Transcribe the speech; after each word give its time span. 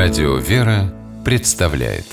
Радио 0.00 0.36
«Вера» 0.36 0.94
представляет 1.24 2.04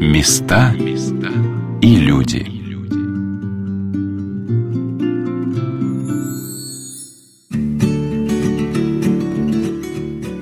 Места 0.00 0.74
и 1.82 1.96
люди 1.96 2.46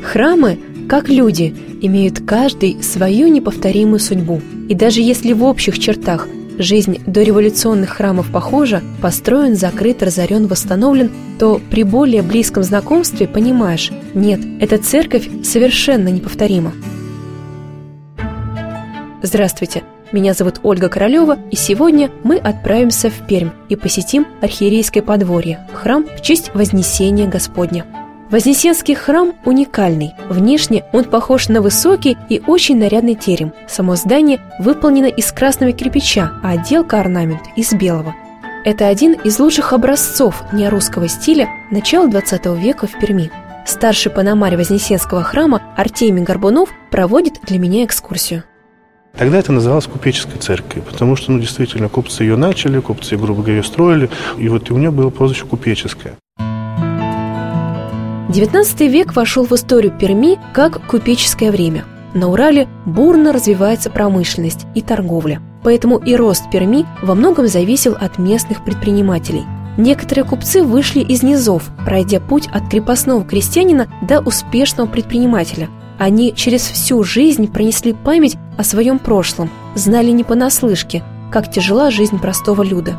Храмы, 0.05 0.61
как 0.89 1.09
люди, 1.09 1.53
имеют 1.81 2.25
каждый 2.25 2.85
свою 2.85 3.27
неповторимую 3.27 3.99
судьбу. 3.99 4.41
И 4.69 4.77
даже 4.77 5.01
если 5.01 5.33
в 5.33 5.43
общих 5.43 5.81
чертах 5.81 6.29
жизнь 6.63 7.03
дореволюционных 7.07 7.91
храмов 7.91 8.31
похожа, 8.31 8.83
построен, 9.01 9.57
закрыт, 9.57 10.03
разорен, 10.03 10.47
восстановлен, 10.47 11.11
то 11.39 11.61
при 11.71 11.83
более 11.83 12.23
близком 12.23 12.63
знакомстве 12.63 13.29
понимаешь, 13.29 13.91
нет, 14.15 14.41
эта 14.61 14.79
церковь 14.79 15.29
совершенно 15.45 16.09
неповторима. 16.09 16.73
Здравствуйте, 19.23 19.83
меня 20.11 20.35
зовут 20.35 20.61
Ольга 20.63 20.89
Королева, 20.89 21.39
и 21.51 21.57
сегодня 21.57 22.11
мы 22.25 22.37
отправимся 22.37 23.09
в 23.09 23.27
Пермь 23.27 23.51
и 23.69 23.77
посетим 23.77 24.27
архиерейское 24.41 25.03
подворье, 25.03 25.67
храм 25.73 26.07
в 26.07 26.23
честь 26.23 26.51
Вознесения 26.55 27.29
Господня. 27.29 28.02
Вознесенский 28.33 28.95
храм 28.95 29.35
уникальный. 29.45 30.15
Внешне 30.31 30.85
он 30.95 31.05
похож 31.05 31.51
на 31.51 31.61
высокий 31.61 32.17
и 32.31 32.41
очень 32.47 32.79
нарядный 32.79 33.15
терем. 33.15 33.53
Само 33.69 33.95
здание 33.95 34.41
выполнено 34.59 35.05
из 35.05 35.31
красного 35.31 35.73
кирпича, 35.73 36.33
а 36.43 36.53
отделка 36.53 36.99
орнамент 36.99 37.43
из 37.57 37.75
белого. 37.75 38.15
Это 38.65 38.89
один 38.89 39.13
из 39.13 39.39
лучших 39.39 39.75
образцов 39.75 40.45
неорусского 40.51 41.09
стиля 41.09 41.47
начала 41.71 42.09
XX 42.09 42.59
века 42.59 42.87
в 42.87 42.99
Перми. 42.99 43.31
Старший 43.67 44.11
паномарь 44.11 44.57
Вознесенского 44.57 45.23
храма 45.23 45.61
Артемий 45.77 46.23
Горбунов 46.23 46.71
проводит 46.91 47.35
для 47.43 47.59
меня 47.59 47.85
экскурсию. 47.85 48.45
Тогда 49.15 49.41
это 49.41 49.53
называлось 49.53 49.87
купеческой 49.87 50.39
церковью, 50.39 50.85
потому 50.91 51.17
что, 51.17 51.33
ну, 51.33 51.39
действительно, 51.39 51.91
купцы 51.91 52.23
ее 52.23 52.37
начали, 52.37 52.81
купцы, 52.81 53.19
грубо 53.19 53.43
говоря, 53.43 53.63
строили, 53.63 54.09
и 54.39 54.49
вот 54.49 54.71
у 54.71 54.79
нее 54.79 54.91
было 54.91 55.11
прозвище 55.11 55.45
купеческое. 55.45 56.17
XIX 58.33 58.89
век 58.89 59.15
вошел 59.15 59.45
в 59.45 59.53
историю 59.53 59.93
Перми 59.93 60.39
как 60.55 60.87
купеческое 60.87 61.53
время. 61.53 61.85
На 62.15 62.31
Урале 62.31 62.67
бурно 62.87 63.31
развивается 63.31 63.91
промышленность 63.91 64.65
и 64.75 64.81
торговля. 64.81 65.43
Поэтому 65.63 65.99
и 65.99 66.17
рост 66.17 66.51
Перми 66.51 66.87
во 67.03 67.15
многом 67.15 67.47
зависел 67.47 67.95
от 68.01 68.19
местных 68.19 68.65
предпринимателей. 68.65 69.43
Некоторые 69.77 70.25
купцы 70.25 70.63
вышли 70.63 71.01
из 71.01 71.23
низов, 71.23 71.65
пройдя 71.85 72.21
путь 72.21 72.49
от 72.51 72.71
крепостного 72.71 73.23
крестьянина 73.23 73.89
до 74.01 74.21
успешного 74.21 74.89
предпринимателя. 74.89 75.69
Они 75.99 76.35
через 76.35 76.63
всю 76.63 77.03
жизнь 77.05 77.53
пронесли 77.53 77.93
память 77.93 78.39
о 78.57 78.65
своем 78.65 78.99
прошлом, 78.99 79.51
знали 79.75 80.11
не 80.11 80.25
понаслышке, 80.25 81.05
как 81.31 81.51
тяжела 81.51 81.91
жизнь 81.91 82.19
простого 82.19 82.63
люда. 82.63 82.97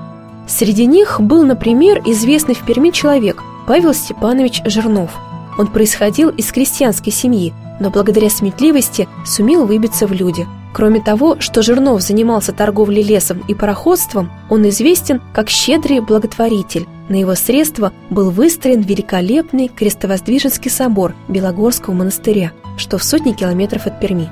Среди 0.47 0.85
них 0.85 1.19
был, 1.19 1.43
например, 1.43 2.03
известный 2.05 2.53
в 2.53 2.59
Перми 2.59 2.91
человек– 2.91 3.32
Павел 3.65 3.93
Степанович 3.93 4.61
Жирнов. 4.65 5.11
Он 5.57 5.67
происходил 5.67 6.29
из 6.29 6.51
крестьянской 6.51 7.13
семьи, 7.13 7.53
но 7.79 7.89
благодаря 7.89 8.29
сметливости 8.29 9.07
сумел 9.25 9.65
выбиться 9.65 10.05
в 10.05 10.11
люди. 10.11 10.45
Кроме 10.73 11.01
того, 11.01 11.39
что 11.39 11.61
Жирнов 11.61 12.01
занимался 12.01 12.51
торговлей 12.51 13.03
лесом 13.03 13.43
и 13.47 13.53
пароходством, 13.53 14.31
он 14.49 14.67
известен 14.69 15.21
как 15.33 15.49
щедрый 15.49 15.99
благотворитель. 15.99 16.87
На 17.09 17.15
его 17.15 17.35
средства 17.35 17.93
был 18.09 18.31
выстроен 18.31 18.81
великолепный 18.81 19.67
крестовоздвиженский 19.67 20.71
собор 20.71 21.13
Белогорского 21.27 21.93
монастыря, 21.93 22.51
что 22.75 22.97
в 22.97 23.03
сотни 23.03 23.33
километров 23.33 23.85
от 23.85 23.99
Перми. 23.99 24.29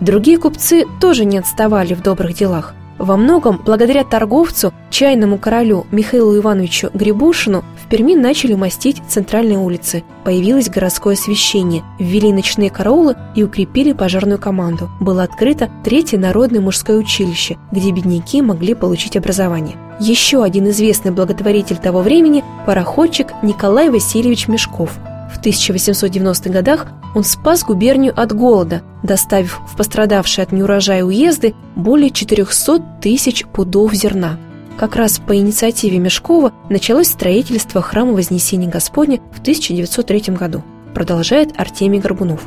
Другие 0.00 0.38
купцы 0.38 0.84
тоже 1.00 1.24
не 1.24 1.38
отставали 1.38 1.94
в 1.94 2.02
добрых 2.02 2.34
делах. 2.34 2.74
Во 2.98 3.16
многом 3.16 3.60
благодаря 3.64 4.04
торговцу, 4.04 4.72
чайному 4.90 5.38
королю 5.38 5.86
Михаилу 5.90 6.36
Ивановичу 6.36 6.90
Грибушину 6.92 7.64
Перми 7.90 8.14
начали 8.14 8.54
мастить 8.54 9.02
центральные 9.08 9.58
улицы. 9.58 10.04
Появилось 10.24 10.68
городское 10.68 11.14
освещение, 11.14 11.82
ввели 11.98 12.32
ночные 12.32 12.70
караулы 12.70 13.16
и 13.34 13.42
укрепили 13.42 13.92
пожарную 13.92 14.38
команду. 14.38 14.90
Было 15.00 15.22
открыто 15.22 15.70
Третье 15.84 16.18
народное 16.18 16.60
мужское 16.60 16.98
училище, 16.98 17.56
где 17.72 17.90
бедняки 17.90 18.42
могли 18.42 18.74
получить 18.74 19.16
образование. 19.16 19.76
Еще 20.00 20.44
один 20.44 20.68
известный 20.68 21.10
благотворитель 21.10 21.78
того 21.78 22.02
времени– 22.02 22.44
пароходчик 22.66 23.28
Николай 23.42 23.88
Васильевич 23.90 24.48
Мешков– 24.48 24.90
в 25.28 25.40
1890-х 25.40 26.50
годах 26.50 26.86
он 27.14 27.22
спас 27.22 27.62
губернию 27.62 28.18
от 28.18 28.32
голода, 28.32 28.82
доставив 29.02 29.60
в 29.70 29.76
пострадавшие 29.76 30.42
от 30.42 30.52
неурожая 30.52 31.04
уезды 31.04 31.54
более 31.76 32.10
400 32.10 32.82
тысяч 33.00 33.44
пудов 33.46 33.92
зерна. 33.92 34.38
Как 34.78 34.94
раз 34.94 35.18
по 35.18 35.36
инициативе 35.36 35.98
Мешкова 35.98 36.52
началось 36.70 37.08
строительство 37.08 37.82
храма 37.82 38.12
Вознесения 38.12 38.70
Господня 38.70 39.18
в 39.32 39.40
1903 39.40 40.36
году, 40.36 40.62
продолжает 40.94 41.58
Артемий 41.58 41.98
Горбунов. 41.98 42.46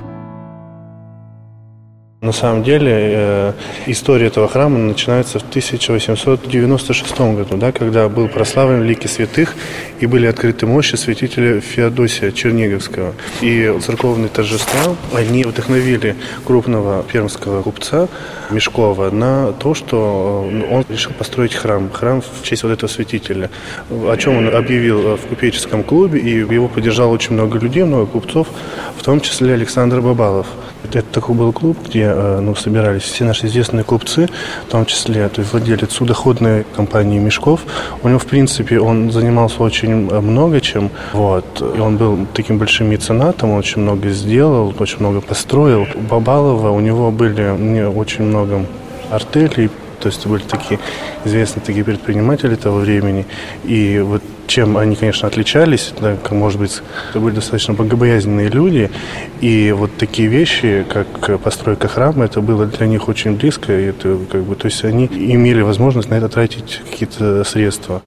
На 2.21 2.33
самом 2.33 2.61
деле 2.61 2.91
э, 2.93 3.53
история 3.87 4.27
этого 4.27 4.47
храма 4.47 4.77
начинается 4.77 5.39
в 5.39 5.41
1896 5.41 7.19
году, 7.19 7.57
да, 7.57 7.71
когда 7.71 8.07
был 8.09 8.27
прославлен 8.27 8.83
Лики 8.83 9.07
Святых 9.07 9.55
и 9.99 10.05
были 10.05 10.27
открыты 10.27 10.67
мощи 10.67 10.97
святителя 10.97 11.59
Феодосия 11.61 12.31
Черниговского. 12.31 13.15
И 13.41 13.75
церковные 13.83 14.29
торжества, 14.29 14.95
они 15.15 15.43
вдохновили 15.45 16.15
крупного 16.45 17.01
пермского 17.01 17.63
купца 17.63 18.07
Мешкова 18.51 19.09
на 19.09 19.51
то, 19.53 19.73
что 19.73 20.47
э, 20.47 20.75
он 20.75 20.85
решил 20.89 21.13
построить 21.13 21.55
храм, 21.55 21.89
храм 21.89 22.21
в 22.21 22.43
честь 22.43 22.61
вот 22.61 22.71
этого 22.71 22.87
святителя, 22.87 23.49
о 23.89 24.15
чем 24.15 24.37
он 24.37 24.55
объявил 24.55 25.17
в 25.17 25.21
купеческом 25.21 25.83
клубе, 25.83 26.19
и 26.19 26.29
его 26.29 26.67
поддержало 26.67 27.13
очень 27.13 27.33
много 27.33 27.57
людей, 27.57 27.83
много 27.83 28.05
купцов, 28.05 28.47
в 28.95 29.01
том 29.01 29.21
числе 29.21 29.55
Александр 29.55 30.01
Бабалов. 30.01 30.45
Это 30.83 31.03
такой 31.03 31.35
был 31.35 31.53
клуб, 31.53 31.77
где 31.85 32.05
э, 32.05 32.39
ну, 32.41 32.55
собирались 32.55 33.03
все 33.03 33.23
наши 33.23 33.47
известные 33.47 33.83
купцы, 33.83 34.27
в 34.67 34.71
том 34.71 34.85
числе 34.85 35.29
то 35.29 35.41
есть 35.41 35.53
владелец 35.53 35.91
судоходной 35.91 36.65
компании 36.75 37.19
«Мешков». 37.19 37.61
У 38.03 38.07
него, 38.07 38.19
в 38.19 38.25
принципе, 38.25 38.79
он 38.79 39.11
занимался 39.11 39.63
очень 39.63 40.09
э, 40.09 40.19
много 40.19 40.59
чем. 40.59 40.89
Вот. 41.13 41.61
И 41.61 41.79
он 41.79 41.97
был 41.97 42.27
таким 42.33 42.57
большим 42.57 42.89
меценатом, 42.89 43.51
он 43.51 43.59
очень 43.59 43.81
много 43.81 44.09
сделал, 44.09 44.73
очень 44.79 44.99
много 44.99 45.21
построил. 45.21 45.87
У 45.95 45.99
Бабалова 45.99 46.71
у 46.71 46.79
него 46.79 47.11
были 47.11 47.55
не 47.57 47.87
очень 47.87 48.25
много 48.25 48.65
артелей, 49.11 49.69
то 49.99 50.07
есть 50.07 50.25
были 50.25 50.43
такие 50.43 50.79
известные 51.25 51.63
такие 51.63 51.85
предприниматели 51.85 52.55
того 52.55 52.79
времени. 52.79 53.25
И 53.63 53.99
вот 53.99 54.23
чем 54.51 54.77
они, 54.77 54.97
конечно, 54.97 55.29
отличались, 55.29 55.93
да, 56.01 56.17
может 56.31 56.59
быть, 56.59 56.81
это 57.09 57.19
были 57.21 57.35
достаточно 57.35 57.73
богобоязненные 57.73 58.49
люди, 58.49 58.91
и 59.39 59.71
вот 59.71 59.95
такие 59.97 60.27
вещи, 60.27 60.85
как 60.89 61.41
постройка 61.41 61.87
храма, 61.87 62.25
это 62.25 62.41
было 62.41 62.65
для 62.65 62.85
них 62.85 63.07
очень 63.07 63.37
близко, 63.37 63.71
и 63.71 63.85
это 63.85 64.17
как 64.29 64.43
бы, 64.43 64.55
то 64.55 64.65
есть 64.65 64.83
они 64.83 65.05
имели 65.05 65.61
возможность 65.61 66.09
на 66.09 66.15
это 66.15 66.27
тратить 66.27 66.81
какие-то 66.91 67.45
средства. 67.45 68.01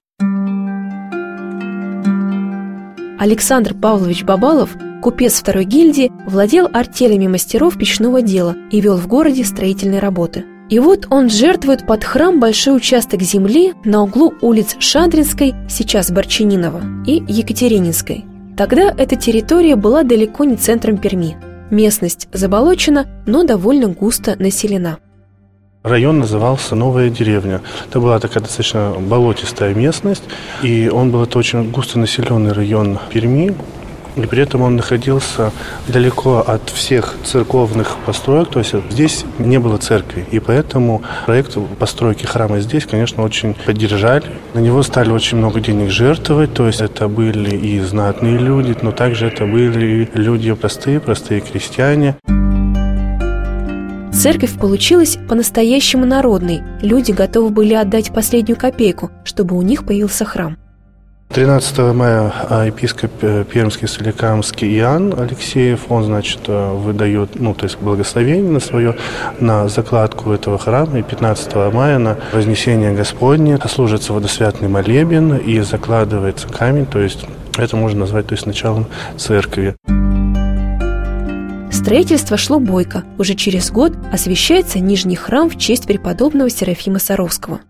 Александр 3.17 3.73
Павлович 3.73 4.23
Бабалов, 4.23 4.69
купец 5.01 5.39
второй 5.39 5.65
гильдии, 5.65 6.11
владел 6.27 6.69
артелями 6.71 7.25
мастеров 7.27 7.75
печного 7.75 8.21
дела 8.21 8.55
и 8.69 8.81
вел 8.81 8.97
в 8.97 9.07
городе 9.07 9.43
строительные 9.43 9.99
работы– 9.99 10.45
и 10.69 10.79
вот 10.79 11.07
он 11.09 11.29
жертвует 11.29 11.85
под 11.85 12.03
храм 12.03 12.39
большой 12.39 12.77
участок 12.77 13.21
земли 13.21 13.73
на 13.83 14.03
углу 14.03 14.33
улиц 14.41 14.75
Шадринской, 14.79 15.53
сейчас 15.69 16.11
Борчининова, 16.11 16.81
и 17.05 17.23
Екатерининской. 17.27 18.25
Тогда 18.57 18.93
эта 18.97 19.15
территория 19.15 19.75
была 19.75 20.03
далеко 20.03 20.43
не 20.45 20.55
центром 20.55 20.97
Перми. 20.97 21.37
Местность 21.69 22.27
заболочена, 22.31 23.07
но 23.25 23.43
довольно 23.43 23.89
густо 23.89 24.35
населена. 24.39 24.97
Район 25.83 26.19
назывался 26.19 26.73
Новая 26.73 27.11
деревня. 27.11 27.61
Это 27.87 27.99
была 27.99 28.19
такая 28.19 28.41
достаточно 28.41 28.95
болотистая 28.99 29.75
местность, 29.75 30.23
и 30.63 30.89
он 30.89 31.11
был 31.11 31.23
это 31.23 31.37
очень 31.37 31.69
густонаселенный 31.69 32.53
район 32.53 32.97
Перми. 33.11 33.55
И 34.15 34.21
при 34.21 34.43
этом 34.43 34.61
он 34.61 34.75
находился 34.75 35.51
далеко 35.87 36.39
от 36.39 36.69
всех 36.69 37.15
церковных 37.23 37.97
построек, 38.05 38.49
то 38.49 38.59
есть 38.59 38.73
здесь 38.89 39.25
не 39.39 39.59
было 39.59 39.77
церкви. 39.77 40.25
И 40.31 40.39
поэтому 40.39 41.01
проект 41.25 41.57
постройки 41.79 42.25
храма 42.25 42.59
здесь, 42.59 42.85
конечно, 42.85 43.23
очень 43.23 43.53
поддержали. 43.53 44.25
На 44.53 44.59
него 44.59 44.83
стали 44.83 45.11
очень 45.11 45.37
много 45.37 45.59
денег 45.59 45.89
жертвовать, 45.89 46.53
то 46.53 46.67
есть 46.67 46.81
это 46.81 47.07
были 47.07 47.55
и 47.55 47.79
знатные 47.81 48.37
люди, 48.37 48.75
но 48.81 48.91
также 48.91 49.27
это 49.27 49.45
были 49.45 50.09
люди 50.13 50.53
простые, 50.53 50.99
простые 50.99 51.41
крестьяне. 51.41 52.15
Церковь 54.13 54.57
получилась 54.57 55.17
по-настоящему 55.27 56.05
народной. 56.05 56.63
Люди 56.81 57.11
готовы 57.11 57.49
были 57.49 57.73
отдать 57.73 58.13
последнюю 58.13 58.57
копейку, 58.57 59.11
чтобы 59.25 59.57
у 59.57 59.61
них 59.61 59.85
появился 59.85 60.23
храм. 60.23 60.57
13 61.29 61.93
мая 61.93 62.31
а, 62.49 62.65
епископ 62.65 63.11
э, 63.21 63.43
Пермский 63.51 63.87
Соликамский 63.87 64.73
Иоанн 64.77 65.13
Алексеев, 65.19 65.91
он, 65.91 66.05
значит, 66.05 66.39
э, 66.47 66.73
выдает, 66.73 67.31
ну, 67.35 67.53
то 67.53 67.65
есть 67.65 67.77
благословение 67.79 68.49
на 68.49 68.61
свое, 68.61 68.95
на 69.39 69.67
закладку 69.67 70.31
этого 70.31 70.57
храма, 70.57 70.99
и 70.99 71.03
15 71.03 71.73
мая 71.73 71.97
на 71.97 72.17
Вознесение 72.31 72.93
Господне 72.93 73.59
служится 73.67 74.13
водосвятный 74.13 74.69
молебен 74.69 75.35
и 75.35 75.59
закладывается 75.59 76.47
камень, 76.47 76.85
то 76.85 76.99
есть 76.99 77.25
это 77.57 77.75
можно 77.75 78.01
назвать 78.01 78.27
то 78.27 78.33
есть, 78.33 78.45
началом 78.45 78.85
церкви. 79.17 79.75
Строительство 81.69 82.37
шло 82.37 82.59
бойко. 82.59 83.03
Уже 83.17 83.33
через 83.33 83.71
год 83.71 83.91
освещается 84.11 84.79
Нижний 84.79 85.17
храм 85.17 85.49
в 85.49 85.57
честь 85.57 85.85
преподобного 85.85 86.49
Серафима 86.49 86.99
Саровского– 86.99 87.59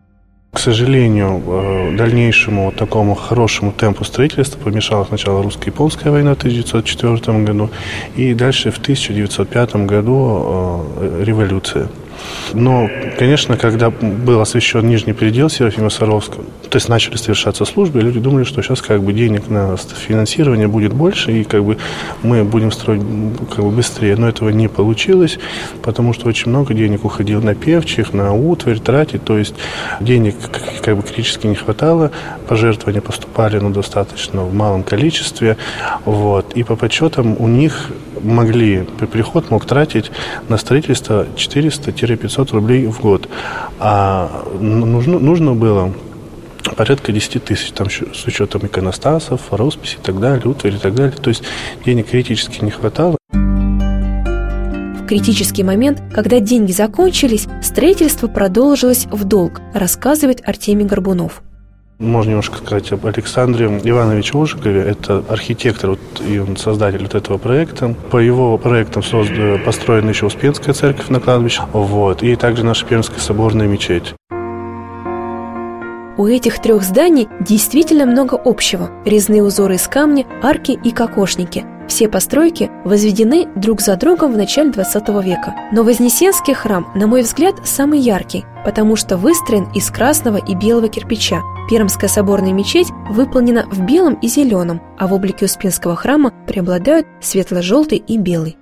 к 0.55 0.59
сожалению, 0.59 1.43
э, 1.45 1.97
дальнейшему 1.97 2.65
вот 2.65 2.75
такому 2.77 3.13
хорошему 3.13 3.73
темпу 3.73 4.05
строительства 4.05 4.57
помешала 4.57 5.03
сначала 5.03 5.43
русско-японская 5.43 6.13
война 6.13 6.33
в 6.33 6.37
1904 6.37 7.43
году 7.43 7.69
и 8.15 8.33
дальше 8.33 8.71
в 8.71 8.77
1905 8.77 9.75
году 9.85 10.85
э, 10.97 11.23
революция. 11.25 11.89
Но, 12.53 12.89
конечно, 13.17 13.57
когда 13.57 13.89
был 13.89 14.39
освещен 14.41 14.87
нижний 14.87 15.13
предел 15.13 15.49
Серафима 15.49 15.89
Саровского, 15.89 16.43
то 16.69 16.77
есть 16.77 16.89
начали 16.89 17.15
совершаться 17.15 17.65
службы, 17.65 18.01
люди 18.01 18.19
думали, 18.19 18.43
что 18.43 18.61
сейчас 18.61 18.81
как 18.81 19.01
бы 19.03 19.13
денег 19.13 19.49
на 19.49 19.77
финансирование 19.77 20.67
будет 20.67 20.93
больше, 20.93 21.31
и 21.31 21.43
как 21.43 21.63
бы 21.63 21.77
мы 22.23 22.43
будем 22.43 22.71
строить 22.71 23.01
как 23.49 23.63
бы 23.63 23.71
быстрее. 23.71 24.15
Но 24.15 24.27
этого 24.27 24.49
не 24.49 24.67
получилось, 24.67 25.39
потому 25.81 26.13
что 26.13 26.27
очень 26.27 26.49
много 26.49 26.73
денег 26.73 27.05
уходило 27.05 27.41
на 27.41 27.55
певчих, 27.55 28.13
на 28.13 28.33
утварь, 28.33 28.79
тратить, 28.79 29.23
то 29.23 29.37
есть 29.37 29.55
денег 29.99 30.35
как 30.81 30.97
бы 30.97 31.03
критически 31.03 31.47
не 31.47 31.55
хватало, 31.55 32.11
пожертвования 32.47 33.01
поступали, 33.01 33.59
но 33.59 33.69
достаточно 33.69 34.43
в 34.43 34.53
малом 34.53 34.83
количестве, 34.83 35.57
вот. 36.05 36.53
И 36.53 36.63
по 36.63 36.75
подсчетам 36.75 37.35
у 37.39 37.47
них 37.47 37.91
могли, 38.21 38.85
приход 39.11 39.49
мог 39.51 39.65
тратить 39.65 40.11
на 40.49 40.57
строительство 40.57 41.27
400-500 41.35 42.51
рублей 42.51 42.87
в 42.87 43.01
год. 43.01 43.29
А 43.79 44.45
нужно, 44.59 45.19
нужно 45.19 45.53
было 45.53 45.93
порядка 46.75 47.11
10 47.11 47.43
тысяч, 47.43 47.71
там 47.71 47.89
с 47.89 48.25
учетом 48.25 48.65
иконостасов, 48.65 49.41
росписи 49.51 49.95
и 49.95 50.01
так 50.01 50.19
далее, 50.19 50.47
утварь 50.47 50.75
и 50.75 50.77
так 50.77 50.95
далее. 50.95 51.13
То 51.13 51.29
есть 51.29 51.43
денег 51.85 52.09
критически 52.09 52.63
не 52.63 52.71
хватало. 52.71 53.17
В 53.31 55.07
критический 55.07 55.63
момент, 55.63 56.01
когда 56.11 56.39
деньги 56.39 56.71
закончились, 56.71 57.45
строительство 57.61 58.27
продолжилось 58.27 59.05
в 59.11 59.23
долг, 59.23 59.61
рассказывает 59.73 60.41
Артемий 60.47 60.85
Горбунов. 60.85 61.43
Можно 61.97 62.31
немножко 62.31 62.57
сказать 62.57 62.91
об 62.91 63.05
Александре 63.05 63.67
Ивановиче 63.67 64.37
Ужикове. 64.37 64.81
Это 64.81 65.23
архитектор 65.29 65.91
вот, 65.91 65.99
и 66.27 66.39
он 66.39 66.57
создатель 66.57 67.03
вот 67.03 67.15
этого 67.15 67.37
проекта. 67.37 67.95
По 68.11 68.17
его 68.17 68.57
проектам 68.57 69.01
создан, 69.01 69.63
построена 69.63 70.09
еще 70.09 70.25
Успенская 70.25 70.73
церковь 70.73 71.07
на 71.07 71.19
кладбище. 71.19 71.61
Вот, 71.71 72.21
и 72.21 72.35
также 72.35 72.65
наша 72.65 72.85
Пермская 72.85 73.19
соборная 73.19 73.67
мечеть. 73.67 74.13
У 76.17 76.27
этих 76.27 76.61
трех 76.61 76.83
зданий 76.83 77.27
действительно 77.41 78.05
много 78.05 78.39
общего. 78.43 78.89
Резные 79.05 79.43
узоры 79.43 79.75
из 79.75 79.87
камня, 79.87 80.25
арки 80.41 80.71
и 80.71 80.91
кокошники. 80.91 81.65
Все 81.87 82.07
постройки 82.07 82.71
возведены 82.83 83.47
друг 83.55 83.81
за 83.81 83.95
другом 83.95 84.33
в 84.33 84.37
начале 84.37 84.71
20 84.71 85.09
века. 85.23 85.53
Но 85.71 85.83
Вознесенский 85.83 86.53
храм, 86.53 86.87
на 86.95 87.05
мой 87.05 87.21
взгляд, 87.21 87.55
самый 87.65 87.99
яркий, 87.99 88.45
потому 88.63 88.95
что 88.95 89.17
выстроен 89.17 89.67
из 89.73 89.91
красного 89.91 90.37
и 90.37 90.55
белого 90.55 90.87
кирпича. 90.87 91.41
Пермская 91.69 92.09
соборная 92.09 92.53
мечеть 92.53 92.87
выполнена 93.09 93.67
в 93.69 93.81
белом 93.81 94.15
и 94.15 94.27
зеленом, 94.27 94.81
а 94.97 95.07
в 95.07 95.13
облике 95.13 95.45
Успенского 95.45 95.95
храма 95.95 96.31
преобладают 96.47 97.07
светло-желтый 97.21 97.97
и 97.97 98.17
белый 98.17 98.57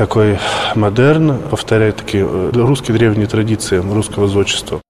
такой 0.00 0.38
модерн, 0.76 1.36
повторяет 1.50 1.96
такие 1.96 2.26
э, 2.26 2.50
русские 2.54 2.96
древние 2.96 3.26
традиции 3.26 3.76
русского 3.76 4.28
зодчества. 4.28 4.80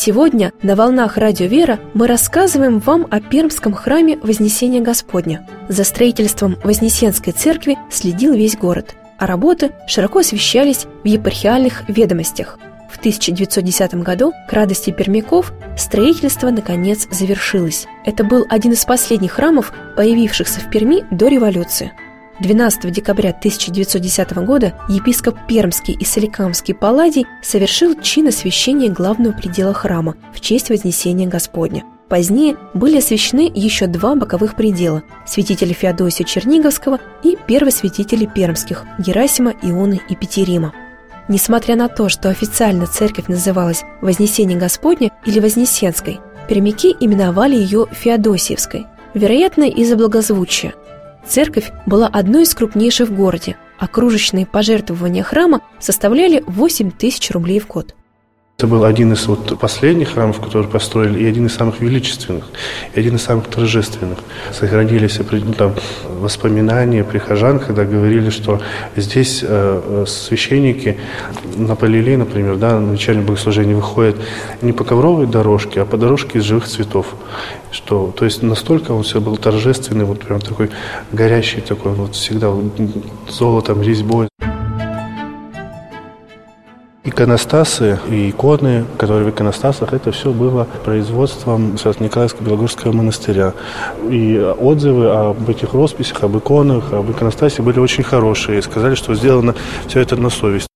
Сегодня 0.00 0.52
на 0.62 0.76
волнах 0.76 1.16
Радио 1.16 1.46
Вера 1.46 1.80
мы 1.92 2.06
рассказываем 2.06 2.78
вам 2.78 3.08
о 3.10 3.20
Пермском 3.20 3.72
храме 3.72 4.16
Вознесения 4.18 4.80
Господня. 4.80 5.44
За 5.68 5.82
строительством 5.82 6.56
Вознесенской 6.62 7.32
церкви 7.32 7.76
следил 7.90 8.32
весь 8.32 8.56
город, 8.56 8.94
а 9.18 9.26
работы 9.26 9.72
широко 9.88 10.20
освещались 10.20 10.86
в 11.02 11.04
епархиальных 11.08 11.88
ведомостях. 11.88 12.60
В 12.88 12.98
1910 12.98 13.94
году, 13.94 14.32
к 14.48 14.52
радости 14.52 14.92
пермяков, 14.92 15.52
строительство 15.76 16.50
наконец 16.50 17.08
завершилось. 17.10 17.88
Это 18.04 18.22
был 18.22 18.46
один 18.48 18.74
из 18.74 18.84
последних 18.84 19.32
храмов, 19.32 19.72
появившихся 19.96 20.60
в 20.60 20.70
Перми 20.70 21.06
до 21.10 21.26
революции– 21.26 21.90
12 22.40 22.92
декабря 22.92 23.30
1910 23.30 24.36
года 24.44 24.74
епископ 24.88 25.36
Пермский 25.48 25.94
и 25.94 26.04
Соликамский 26.04 26.72
Палладий 26.72 27.26
совершил 27.42 28.00
чин 28.00 28.28
освящения 28.28 28.90
главного 28.90 29.32
предела 29.32 29.74
храма 29.74 30.14
в 30.32 30.40
честь 30.40 30.70
Вознесения 30.70 31.26
Господня. 31.26 31.82
Позднее 32.08 32.56
были 32.74 32.98
освящены 32.98 33.50
еще 33.52 33.86
два 33.86 34.14
боковых 34.14 34.54
предела– 34.54 35.02
святителя 35.26 35.74
Феодосия 35.74 36.24
Черниговского 36.24 37.00
и 37.24 37.36
первосвятителей 37.46 38.28
пермских– 38.28 38.84
Герасима, 38.98 39.54
Ионы 39.62 40.00
и 40.08 40.14
Петерима. 40.14 40.72
Несмотря 41.28 41.74
на 41.74 41.88
то, 41.88 42.08
что 42.08 42.30
официально 42.30 42.86
церковь 42.86 43.26
называлась 43.26 43.82
Вознесение 44.00 44.56
Господня 44.56 45.10
или 45.26 45.40
Вознесенской, 45.40 46.20
пермяки 46.48 46.96
именовали 46.98 47.56
ее 47.56 47.86
Феодосиевской, 47.90 48.86
вероятно, 49.12 49.64
из-за 49.64 49.96
благозвучия– 49.96 50.74
Церковь 51.28 51.70
была 51.84 52.06
одной 52.06 52.44
из 52.44 52.54
крупнейших 52.54 53.10
в 53.10 53.14
городе, 53.14 53.56
а 53.78 53.86
кружечные 53.86 54.46
пожертвования 54.46 55.22
храма 55.22 55.60
составляли 55.78 56.42
8 56.46 56.90
тысяч 56.90 57.30
рублей 57.30 57.60
в 57.60 57.66
год. 57.66 57.94
Это 58.60 58.66
был 58.66 58.82
один 58.82 59.12
из 59.12 59.24
вот 59.28 59.56
последних 59.56 60.14
храмов, 60.14 60.40
которые 60.40 60.68
построили, 60.68 61.20
и 61.20 61.26
один 61.26 61.46
из 61.46 61.54
самых 61.54 61.78
величественных, 61.78 62.46
и 62.92 62.98
один 62.98 63.14
из 63.14 63.22
самых 63.22 63.46
торжественных. 63.46 64.18
Сохранились 64.52 65.20
там, 65.56 65.74
воспоминания 66.18 67.04
прихожан, 67.04 67.60
когда 67.60 67.84
говорили, 67.84 68.30
что 68.30 68.60
здесь 68.96 69.44
э, 69.46 70.04
священники 70.08 70.98
на 71.54 71.76
полилей, 71.76 72.16
например, 72.16 72.56
да, 72.56 72.80
на 72.80 72.94
вечернем 72.94 73.26
богослужении 73.26 73.74
выходят 73.74 74.16
не 74.60 74.72
по 74.72 74.82
ковровой 74.82 75.28
дорожке, 75.28 75.82
а 75.82 75.84
по 75.84 75.96
дорожке 75.96 76.40
из 76.40 76.42
живых 76.42 76.66
цветов. 76.66 77.14
Что, 77.70 78.12
то 78.16 78.24
есть 78.24 78.42
настолько 78.42 78.90
он 78.90 79.04
все 79.04 79.20
был 79.20 79.36
торжественный, 79.36 80.04
вот 80.04 80.18
прям 80.24 80.40
такой 80.40 80.70
горящий 81.12 81.60
такой, 81.60 81.92
вот 81.92 82.16
всегда 82.16 82.48
вот, 82.48 82.72
золотом, 83.30 83.82
резьбой. 83.82 84.26
Иконостасы 87.08 87.98
и 88.10 88.28
иконы, 88.28 88.84
которые 88.98 89.24
в 89.24 89.30
иконостасах, 89.30 89.94
это 89.94 90.12
все 90.12 90.30
было 90.30 90.66
производством 90.84 91.78
Свято-Николаевского 91.78 92.92
монастыря. 92.92 93.54
И 94.10 94.38
отзывы 94.38 95.08
об 95.08 95.48
этих 95.48 95.72
росписях, 95.72 96.22
об 96.22 96.36
иконах, 96.36 96.92
об 96.92 97.10
иконостасе 97.10 97.62
были 97.62 97.78
очень 97.78 98.04
хорошие. 98.04 98.60
Сказали, 98.60 98.94
что 98.94 99.14
сделано 99.14 99.54
все 99.86 100.00
это 100.00 100.16
на 100.16 100.28
совесть. 100.28 100.68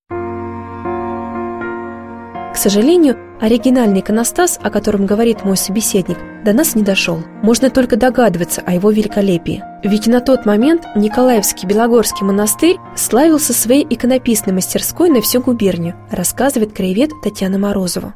Сожалению, 2.63 3.17
оригинальный 3.41 3.99
иконостас, 3.99 4.57
о 4.63 4.71
котором 4.71 5.05
говорит 5.05 5.43
мой 5.43 5.57
собеседник, 5.57 6.17
до 6.45 6.53
нас 6.53 6.77
не 6.77 6.85
дошел. 6.85 7.19
Можно 7.43 7.71
только 7.71 7.97
догадываться 7.97 8.63
о 8.65 8.73
его 8.73 8.93
великолепии. 8.93 9.65
Ведь 9.83 10.07
на 10.07 10.21
тот 10.21 10.47
момент 10.47 10.85
Николаевский 10.95 11.67
Белогорский 11.67 12.25
монастырь 12.25 12.77
славился 12.95 13.53
своей 13.53 13.85
иконописной 13.91 14.55
мастерской 14.55 15.11
на 15.11 15.21
всю 15.21 15.41
губернию, 15.41 15.97
рассказывает 16.09 16.73
краевед 16.73 17.11
Татьяна 17.25 17.59
Морозова. 17.59 18.15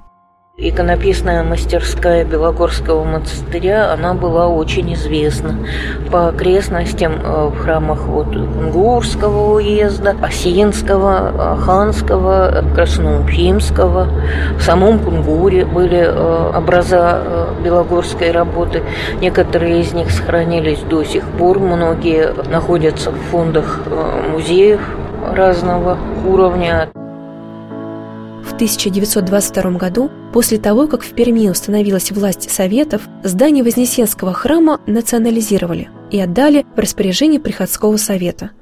Иконописная 0.59 1.43
мастерская 1.43 2.25
Белогорского 2.25 3.05
монастыря, 3.05 3.93
она 3.93 4.15
была 4.15 4.49
очень 4.49 4.95
известна. 4.95 5.55
По 6.11 6.29
окрестностям 6.29 7.21
э, 7.23 7.49
в 7.49 7.59
храмах 7.59 8.07
вот 8.07 8.29
Кунгурского 8.29 9.57
уезда, 9.57 10.17
Осинского, 10.23 11.59
Ханского, 11.61 12.65
Красноуфимского. 12.75 14.09
В 14.59 14.63
самом 14.63 14.99
Кунгуре 15.01 15.67
были 15.67 15.99
э, 15.99 16.53
образа 16.57 17.21
э, 17.23 17.47
белогорской 17.63 18.31
работы. 18.31 18.83
Некоторые 19.21 19.83
из 19.83 19.93
них 19.93 20.11
сохранились 20.11 20.81
до 20.81 21.05
сих 21.05 21.25
пор, 21.33 21.59
многие 21.59 22.33
находятся 22.51 23.11
в 23.11 23.19
фондах 23.31 23.81
музеев 24.33 24.81
разного 25.35 25.99
уровня. 26.27 26.89
В 28.57 28.59
1922 28.59 29.73
году, 29.73 30.11
после 30.33 30.57
того, 30.57 30.87
как 30.89 31.03
в 31.03 31.11
Перми 31.11 31.51
установилась 31.51 32.11
власть 32.11 32.51
Советов, 32.51 33.03
здание 33.23 33.63
Вознесенского 33.63 34.33
храма 34.33 34.81
национализировали 34.87 35.91
и 36.11 36.19
отдали 36.19 36.65
в 36.75 36.79
распоряжение 36.79 37.39
Приходского 37.39 37.99
совета. 37.99 38.53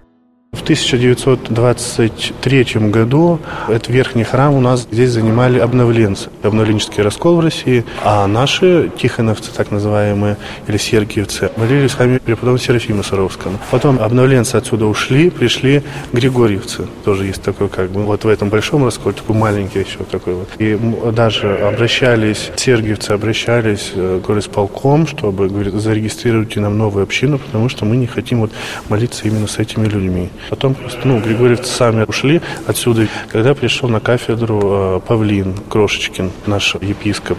В 0.54 0.62
1923 0.62 2.64
году 2.88 3.40
этот 3.68 3.88
верхний 3.88 4.24
храм 4.24 4.54
у 4.54 4.60
нас 4.60 4.86
здесь 4.90 5.10
занимали 5.10 5.58
обновленцы. 5.58 6.30
Обновленческий 6.42 7.02
раскол 7.02 7.36
в 7.36 7.40
России, 7.40 7.84
а 8.02 8.26
наши 8.26 8.90
тихоновцы, 8.96 9.50
так 9.50 9.70
называемые, 9.72 10.36
или 10.68 10.76
сергиевцы, 10.76 11.50
молились 11.56 11.90
в 11.90 11.96
храме 11.96 12.20
преподобного 12.20 12.58
Серафима 12.58 13.02
Саровского. 13.02 13.54
Потом 13.70 13.98
обновленцы 14.00 14.56
отсюда 14.56 14.86
ушли, 14.86 15.30
пришли 15.30 15.82
григорьевцы. 16.12 16.86
Тоже 17.04 17.26
есть 17.26 17.42
такой, 17.42 17.68
как 17.68 17.90
бы, 17.90 18.04
вот 18.04 18.24
в 18.24 18.28
этом 18.28 18.48
большом 18.48 18.84
расколе, 18.84 19.16
такой 19.16 19.36
маленький 19.36 19.80
еще 19.80 20.04
такой 20.10 20.34
вот. 20.34 20.48
И 20.58 20.78
даже 21.12 21.56
обращались, 21.56 22.50
сергиевцы 22.56 23.10
обращались 23.10 23.92
э, 23.94 24.20
к 24.22 24.26
горисполком, 24.26 25.06
чтобы, 25.06 25.48
говорит, 25.48 25.74
зарегистрировать 25.74 26.56
нам 26.56 26.78
новую 26.78 27.02
общину, 27.02 27.38
потому 27.38 27.68
что 27.68 27.84
мы 27.84 27.96
не 27.96 28.06
хотим 28.06 28.40
вот 28.40 28.52
молиться 28.88 29.26
именно 29.26 29.48
с 29.48 29.58
этими 29.58 29.86
людьми. 29.86 30.30
Потом 30.50 30.74
просто, 30.74 31.00
ну, 31.04 31.20
Григорьевцы 31.20 31.70
сами 31.70 32.04
ушли 32.04 32.40
отсюда, 32.66 33.08
когда 33.30 33.54
пришел 33.54 33.88
на 33.88 34.00
кафедру 34.00 34.60
э, 34.64 35.00
Павлин 35.06 35.54
Крошечкин, 35.68 36.30
наш 36.46 36.74
епископ. 36.76 37.38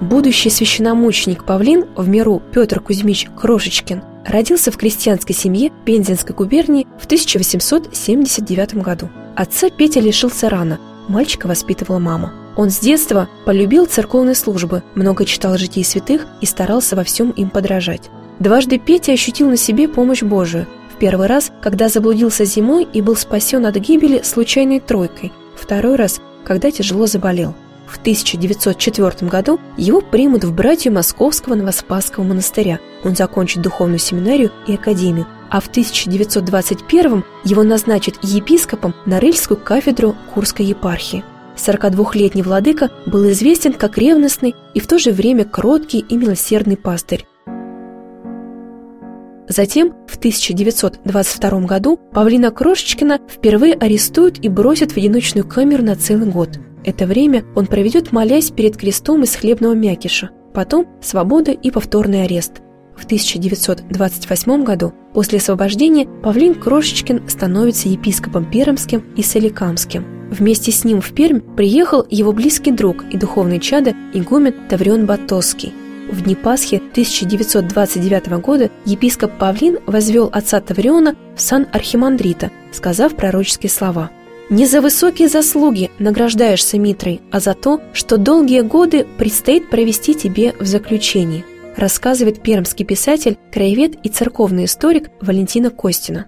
Будущий 0.00 0.50
священномученик 0.50 1.44
Павлин, 1.44 1.86
в 1.96 2.08
миру 2.08 2.42
Петр 2.52 2.80
Кузьмич 2.80 3.26
Крошечкин, 3.40 4.02
родился 4.26 4.70
в 4.70 4.76
крестьянской 4.76 5.34
семье 5.34 5.72
Пензенской 5.84 6.34
губернии 6.34 6.86
в 7.00 7.06
1879 7.06 8.74
году. 8.76 9.08
Отца 9.34 9.70
Петя 9.70 10.00
лишился 10.00 10.50
рано, 10.50 10.78
мальчика 11.08 11.46
воспитывала 11.46 11.98
мама. 11.98 12.32
Он 12.56 12.70
с 12.70 12.78
детства 12.78 13.28
полюбил 13.46 13.86
церковные 13.86 14.34
службы, 14.34 14.82
много 14.94 15.24
читал 15.24 15.56
житий 15.56 15.84
святых 15.84 16.26
и 16.40 16.46
старался 16.46 16.96
во 16.96 17.04
всем 17.04 17.30
им 17.30 17.50
подражать. 17.50 18.10
Дважды 18.38 18.78
Петя 18.78 19.12
ощутил 19.12 19.48
на 19.48 19.56
себе 19.56 19.88
помощь 19.88 20.22
Божию. 20.22 20.66
В 20.94 20.98
первый 20.98 21.26
раз, 21.26 21.52
когда 21.60 21.88
заблудился 21.88 22.44
зимой 22.44 22.86
и 22.92 23.00
был 23.00 23.16
спасен 23.16 23.66
от 23.66 23.76
гибели 23.76 24.22
случайной 24.22 24.80
тройкой. 24.80 25.32
Второй 25.56 25.96
раз, 25.96 26.20
когда 26.44 26.70
тяжело 26.70 27.06
заболел. 27.06 27.54
В 27.86 27.98
1904 27.98 29.28
году 29.28 29.60
его 29.76 30.00
примут 30.00 30.44
в 30.44 30.54
братью 30.54 30.92
Московского 30.92 31.54
Новоспасского 31.54 32.24
монастыря. 32.24 32.80
Он 33.04 33.14
закончит 33.14 33.62
духовную 33.62 33.98
семинарию 33.98 34.50
и 34.66 34.74
академию. 34.74 35.26
А 35.50 35.60
в 35.60 35.68
1921 35.68 37.24
его 37.44 37.62
назначат 37.62 38.16
епископом 38.22 38.94
на 39.06 39.20
Рыльскую 39.20 39.58
кафедру 39.58 40.16
Курской 40.32 40.66
епархии. 40.66 41.22
42-летний 41.56 42.42
владыка 42.42 42.90
был 43.06 43.30
известен 43.30 43.74
как 43.74 43.96
ревностный 43.96 44.56
и 44.74 44.80
в 44.80 44.88
то 44.88 44.98
же 44.98 45.12
время 45.12 45.44
кроткий 45.44 46.00
и 46.00 46.16
милосердный 46.16 46.76
пастырь. 46.76 47.26
Затем, 49.48 49.92
в 50.06 50.16
1922 50.16 51.60
году, 51.60 51.98
Павлина 52.12 52.50
Крошечкина 52.50 53.20
впервые 53.28 53.74
арестуют 53.74 54.38
и 54.42 54.48
бросят 54.48 54.92
в 54.92 54.96
одиночную 54.96 55.46
камеру 55.46 55.82
на 55.82 55.96
целый 55.96 56.30
год. 56.30 56.58
Это 56.84 57.06
время 57.06 57.44
он 57.54 57.66
проведет, 57.66 58.12
молясь 58.12 58.50
перед 58.50 58.76
крестом 58.76 59.22
из 59.22 59.34
хлебного 59.36 59.74
мякиша. 59.74 60.30
Потом 60.54 60.86
свобода 61.02 61.50
и 61.50 61.70
повторный 61.70 62.24
арест. 62.24 62.62
В 62.96 63.04
1928 63.04 64.62
году, 64.62 64.92
после 65.12 65.38
освобождения, 65.38 66.06
Павлин 66.22 66.54
Крошечкин 66.54 67.28
становится 67.28 67.88
епископом 67.88 68.48
Пермским 68.48 69.04
и 69.16 69.22
Соликамским. 69.22 70.04
Вместе 70.30 70.70
с 70.70 70.84
ним 70.84 71.00
в 71.00 71.12
Пермь 71.12 71.40
приехал 71.40 72.06
его 72.08 72.32
близкий 72.32 72.70
друг 72.70 73.04
и 73.10 73.18
духовный 73.18 73.60
чадо 73.60 73.94
игумен 74.12 74.54
Таврион 74.68 75.06
Батосский– 75.06 75.74
в 76.10 76.22
дни 76.22 76.34
Пасхи 76.34 76.76
1929 76.76 78.28
года 78.40 78.70
епископ 78.84 79.32
Павлин 79.38 79.78
возвел 79.86 80.28
отца 80.32 80.60
Тавриона 80.60 81.16
в 81.36 81.40
сан 81.40 81.66
архимандрита, 81.72 82.50
сказав 82.72 83.14
пророческие 83.14 83.70
слова. 83.70 84.10
«Не 84.50 84.66
за 84.66 84.80
высокие 84.80 85.28
заслуги 85.28 85.90
награждаешься 85.98 86.78
Митрой, 86.78 87.22
а 87.30 87.40
за 87.40 87.54
то, 87.54 87.80
что 87.92 88.18
долгие 88.18 88.60
годы 88.60 89.06
предстоит 89.18 89.70
провести 89.70 90.14
тебе 90.14 90.54
в 90.60 90.66
заключении», 90.66 91.44
рассказывает 91.76 92.42
пермский 92.42 92.84
писатель, 92.84 93.38
краевед 93.52 93.94
и 94.02 94.08
церковный 94.08 94.66
историк 94.66 95.10
Валентина 95.20 95.70
Костина. 95.70 96.26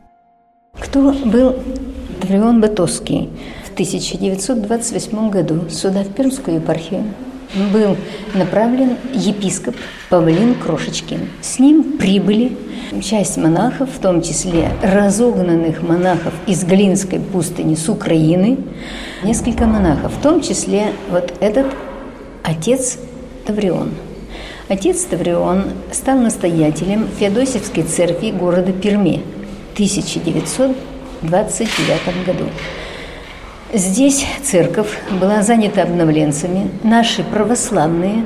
Кто 0.78 1.12
был 1.12 1.56
Таврион 2.20 2.60
Батовский 2.60 3.30
в 3.64 3.72
1928 3.74 5.30
году? 5.30 5.68
Сюда, 5.70 6.02
в 6.02 6.12
Пермскую 6.12 6.56
епархию, 6.56 7.04
был 7.54 7.96
направлен 8.34 8.96
епископ 9.12 9.76
Павлин 10.08 10.54
Крошечкин. 10.54 11.28
С 11.40 11.58
ним 11.58 11.98
прибыли 11.98 12.56
часть 13.02 13.36
монахов, 13.36 13.90
в 13.90 14.00
том 14.00 14.22
числе 14.22 14.70
разогнанных 14.82 15.82
монахов 15.82 16.32
из 16.46 16.64
Глинской 16.64 17.20
пустыни 17.20 17.74
с 17.74 17.88
Украины, 17.88 18.58
несколько 19.22 19.66
монахов, 19.66 20.12
в 20.12 20.20
том 20.20 20.40
числе 20.40 20.92
вот 21.10 21.34
этот 21.40 21.66
отец 22.42 22.98
Таврион. 23.46 23.90
Отец 24.68 25.04
Таврион 25.04 25.66
стал 25.92 26.18
настоятелем 26.18 27.08
Феодосевской 27.18 27.84
церкви 27.84 28.30
города 28.30 28.72
Перми 28.72 29.22
в 29.70 29.74
1929 29.74 32.26
году. 32.26 32.46
Здесь 33.76 34.24
церковь 34.42 34.88
была 35.20 35.42
занята 35.42 35.82
обновленцами. 35.82 36.70
Наши 36.82 37.22
православные 37.22 38.24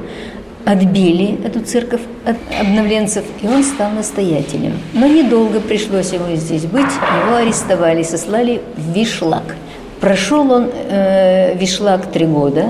отбили 0.65 1.45
эту 1.45 1.59
церковь 1.59 2.03
от 2.25 2.37
обновленцев, 2.61 3.25
и 3.43 3.49
он 3.49 3.65
стал 3.65 3.91
настоятелем. 3.91 4.75
Но 4.95 5.09
недолго 5.09 5.59
пришлось 5.59 6.13
ему 6.13 6.37
здесь 6.37 6.67
быть. 6.67 6.93
Его 7.27 7.35
арестовали, 7.35 8.05
сослали 8.05 8.63
в 8.77 8.93
Вишлак. 8.95 9.57
Прошел 10.01 10.53
он 10.53 10.71
э, 10.73 11.57
Вишлак 11.59 12.13
три 12.13 12.27
года. 12.27 12.67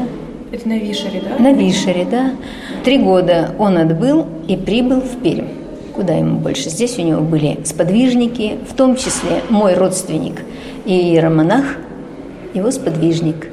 Это 0.51 0.67
на 0.67 0.79
Вишере, 0.79 1.21
да? 1.21 1.43
На 1.43 1.53
Вишере, 1.53 2.07
да. 2.11 2.31
Три 2.83 2.97
года 2.97 3.55
он 3.59 3.77
отбыл 3.77 4.27
и 4.49 4.57
прибыл 4.57 5.03
в 5.03 5.23
Пермь. 5.23 5.49
Куда 5.95 6.15
ему 6.15 6.39
больше? 6.39 6.71
Здесь 6.71 6.99
у 6.99 7.03
него 7.03 7.21
были 7.21 7.59
сподвижники, 7.63 8.57
в 8.67 8.75
том 8.75 8.97
числе 8.97 9.43
мой 9.51 9.75
родственник 9.75 10.41
и 10.87 10.95
иеромонах– 10.95 11.77
его 12.54 12.71
сподвижник. 12.71 13.49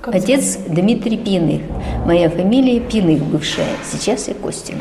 Как 0.00 0.14
Отец 0.14 0.54
зовут? 0.54 0.74
Дмитрий 0.74 1.16
Пиных. 1.16 1.62
Моя 2.04 2.30
фамилия 2.30 2.80
Пиных 2.80 3.22
бывшая. 3.22 3.66
Сейчас 3.90 4.28
я 4.28 4.34
Костина. 4.34 4.80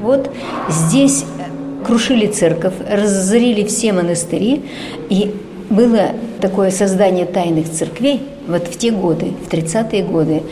Вот 0.00 0.30
здесь 0.68 1.24
крушили 1.84 2.26
церковь, 2.26 2.74
разорили 2.88 3.64
все 3.66 3.92
монастыри, 3.92 4.64
и 5.08 5.34
было 5.70 6.10
такое 6.40 6.70
создание 6.70 7.26
тайных 7.26 7.70
церквей 7.70 8.22
вот 8.46 8.68
в 8.68 8.76
те 8.78 8.92
годы, 8.92 9.32
в 9.44 9.52
30-е 9.52 10.04
годы. 10.04 10.42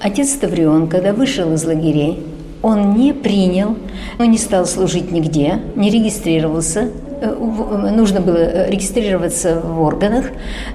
Отец 0.00 0.32
Таврион, 0.32 0.88
когда 0.88 1.12
вышел 1.12 1.52
из 1.52 1.64
лагерей, 1.64 2.22
он 2.62 2.94
не 2.94 3.12
принял, 3.12 3.76
он 4.18 4.30
не 4.30 4.38
стал 4.38 4.66
служить 4.66 5.10
нигде, 5.10 5.60
не 5.74 5.90
регистрировался, 5.90 6.90
Э, 6.90 7.11
нужно 7.26 8.20
было 8.20 8.36
э, 8.36 8.70
регистрироваться 8.70 9.60
в 9.60 9.80
органах, 9.80 10.26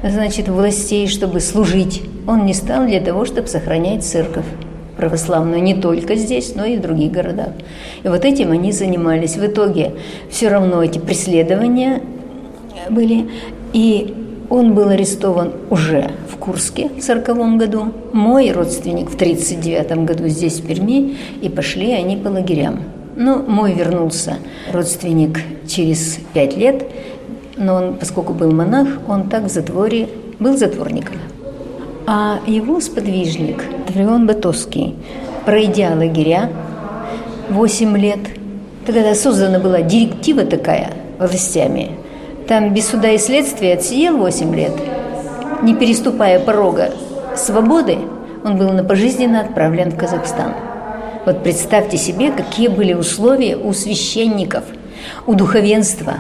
значит, 0.04 0.48
властей, 0.48 1.08
чтобы 1.08 1.40
служить. 1.40 2.04
Он 2.28 2.46
не 2.46 2.54
стал 2.54 2.86
для 2.86 3.02
того, 3.02 3.26
чтобы 3.26 3.48
сохранять 3.48 4.04
церковь 4.04 4.46
православную 4.98 5.62
не 5.62 5.76
только 5.76 6.16
здесь, 6.16 6.56
но 6.56 6.66
и 6.66 6.78
в 6.78 6.82
других 6.82 7.12
городах. 7.12 7.50
И 8.04 8.08
вот 8.08 8.26
этим 8.26 8.52
они 8.52 8.72
занимались. 8.72 9.38
В 9.38 9.46
итоге 9.46 9.94
все 10.30 10.50
равно 10.50 10.84
эти 10.84 11.00
преследования 11.00 12.02
были. 12.90 13.30
И 13.74 14.14
он 14.50 14.74
был 14.74 14.90
арестован 14.90 15.52
уже 15.70 16.12
в 16.32 16.38
Курске 16.38 16.84
в 16.84 17.04
1940 17.04 17.58
году. 17.58 17.94
Мой 18.14 18.52
родственник 18.52 19.10
в 19.10 19.16
1939 19.16 20.06
году 20.06 20.28
здесь, 20.28 20.60
в 20.60 20.68
Перми, 20.68 21.18
и 21.42 21.50
пошли 21.50 21.92
они 21.92 22.18
по 22.18 22.30
лагерям. 22.30 22.80
Ну, 23.20 23.42
мой 23.42 23.74
вернулся 23.74 24.36
родственник 24.72 25.40
через 25.68 26.20
пять 26.36 26.56
лет, 26.56 26.86
но 27.56 27.74
он, 27.74 27.96
поскольку 27.96 28.34
был 28.34 28.52
монах, 28.52 28.88
он 29.08 29.28
так 29.28 29.46
в 29.46 29.50
затворе, 29.50 30.08
был 30.38 30.56
затворником. 30.56 31.16
А 32.06 32.40
его 32.46 32.80
сподвижник, 32.80 33.64
Таврион 33.88 34.28
Батовский, 34.28 34.94
пройдя 35.48 35.96
лагеря 35.96 36.52
8 37.50 37.98
лет, 37.98 38.20
тогда 38.86 39.16
создана 39.16 39.58
была 39.58 39.82
директива 39.82 40.44
такая 40.44 40.92
властями, 41.18 41.94
там 42.48 42.72
без 42.72 42.88
суда 42.88 43.10
и 43.10 43.18
следствия 43.18 43.74
отсидел 43.74 44.18
8 44.18 44.56
лет, 44.56 44.74
не 45.64 45.74
переступая 45.74 46.40
порога 46.40 46.92
свободы, 47.36 47.98
он 48.44 48.58
был 48.58 48.72
на 48.74 48.84
пожизненно 48.84 49.42
отправлен 49.42 49.90
в 49.90 49.98
Казахстан– 49.98 50.54
вот 51.28 51.44
представьте 51.44 51.98
себе, 51.98 52.32
какие 52.32 52.70
были 52.70 52.94
условия 52.94 53.58
у 53.58 53.74
священников, 53.74 54.64
у 55.26 55.34
духовенства. 55.34 56.14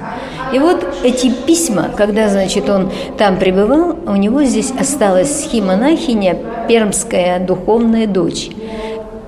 И 0.53 0.59
вот 0.59 0.85
эти 1.01 1.31
письма, 1.31 1.89
когда, 1.95 2.27
значит, 2.27 2.69
он 2.69 2.91
там 3.17 3.37
пребывал, 3.37 3.97
у 4.05 4.17
него 4.17 4.43
здесь 4.43 4.73
осталась 4.77 5.45
схемонахиня, 5.45 6.37
пермская 6.67 7.39
духовная 7.39 8.05
дочь. 8.05 8.49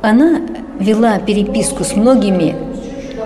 Она 0.02 0.42
вела 0.82 1.18
переписку 1.18 1.86
с 1.86 1.96
многими 1.96 2.56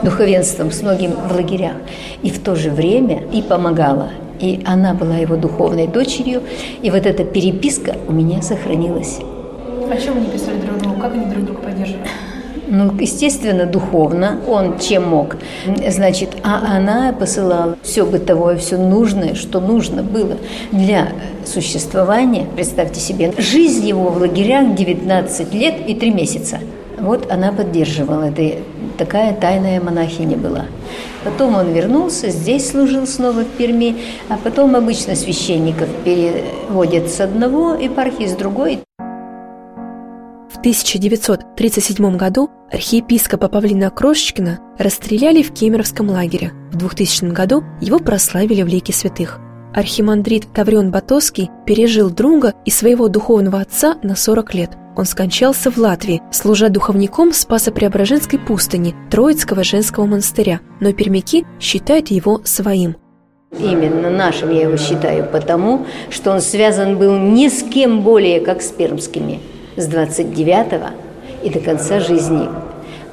духовенством, 0.03 0.72
с 0.72 0.83
многими 0.83 1.15
в 1.27 1.36
лагерях, 1.36 1.77
и 2.22 2.29
в 2.29 2.39
то 2.39 2.55
же 2.55 2.69
время 2.69 3.24
и 3.31 3.41
помогала. 3.41 4.10
И 4.39 4.62
она 4.63 4.93
была 4.93 5.15
его 5.15 5.38
духовной 5.38 5.88
дочерью, 5.88 6.43
и 6.83 6.91
вот 6.91 7.07
эта 7.07 7.24
переписка 7.24 7.95
у 8.07 8.12
меня 8.12 8.43
сохранилась. 8.43 9.22
О 9.89 9.98
чем 9.98 10.17
они 10.17 10.27
писали 10.27 10.57
друг 10.57 10.77
другу? 10.77 11.00
Как 11.01 11.13
они 11.13 11.25
друг 11.25 11.45
друга 11.45 11.62
поддерживали? 11.62 12.07
Ну, 12.75 12.92
естественно, 13.00 13.68
духовно, 13.68 14.39
он 14.48 14.80
чем 14.80 15.08
мог. 15.08 15.38
Значит, 15.88 16.30
а 16.42 16.75
она 16.75 17.13
посылала 17.13 17.77
все 17.84 18.03
бытовое, 18.03 18.58
все 18.58 18.77
нужное, 18.77 19.36
что 19.36 19.60
нужно 19.60 20.01
было 20.01 20.38
для 20.72 21.10
существования. 21.46 22.48
Представьте 22.56 23.00
себе, 23.00 23.32
жизнь 23.38 23.88
его 23.88 24.10
в 24.10 24.18
лагерях 24.18 24.74
19 24.74 25.53
лет 25.53 25.88
и 25.88 25.94
3 25.94 26.12
месяца. 26.13 26.58
Вот 27.00 27.32
она 27.32 27.51
поддерживала 27.51 28.32
это. 28.32 28.63
Такая 28.98 29.36
тайная 29.36 29.80
монахиня 29.80 30.38
была. 30.38 30.65
Потом 31.24 31.53
он 31.53 31.74
вернулся, 31.74 32.30
здесь 32.32 32.72
служил 32.72 33.06
снова 33.06 33.42
в 33.42 33.50
Перми, 33.50 33.98
а 34.30 34.38
потом 34.44 34.75
обычно 34.75 35.13
священников 35.13 35.89
переводят 36.03 37.08
с 37.08 37.22
одного 37.22 37.75
епархии, 37.75 38.25
с 38.25 38.34
другой. 38.34 38.80
В 40.50 40.58
1937 40.58 42.18
году 42.18 42.50
архиепископа 42.74 43.50
Павлина 43.50 43.92
Крошечкина 43.92 44.60
расстреляли 44.80 45.44
в 45.44 45.53
Кемеровском 45.53 46.10
лагере. 46.10 46.53
В 46.72 46.75
2000 46.77 47.25
году 47.25 47.63
его 47.80 48.00
прославили 48.00 48.63
в 48.63 48.68
лике 48.68 48.92
святых. 48.92 49.39
Архимандрит 49.75 50.51
Таврион 50.53 50.92
Батоский 50.92 51.50
пережил 51.65 52.10
друга 52.10 52.53
и 52.65 52.72
своего 52.72 53.08
духовного 53.08 53.62
отца 53.62 53.98
на 54.03 54.15
40 54.15 54.53
лет. 54.56 54.72
Он 54.96 55.06
скончался 55.06 55.72
в 55.72 55.77
Латвии, 55.77 56.22
служа 56.32 56.70
духовником 56.70 57.32
Спасо-Преображенской 57.32 58.38
пустыни 58.39 58.96
Троицкого 59.10 59.63
женского 59.63 60.06
монастыря, 60.06 60.60
но 60.80 60.94
пермяки 60.94 61.46
считают 61.60 62.10
его 62.10 62.42
своим. 62.44 62.96
Именно 63.58 64.10
нашим 64.10 64.51
я 64.51 64.63
его 64.63 64.77
считаю 64.77 65.27
потому, 65.32 65.86
что 66.10 66.32
он 66.32 66.42
связан 66.42 66.98
был 66.98 67.18
ни 67.18 67.48
с 67.50 67.63
кем 67.63 68.01
более, 68.01 68.39
как 68.39 68.62
с 68.63 68.70
пермскими– 68.70 69.39
с 69.75 69.88
29 69.88 71.02
и 71.43 71.50
до 71.50 71.59
конца 71.59 72.00
жизни. 72.00 72.50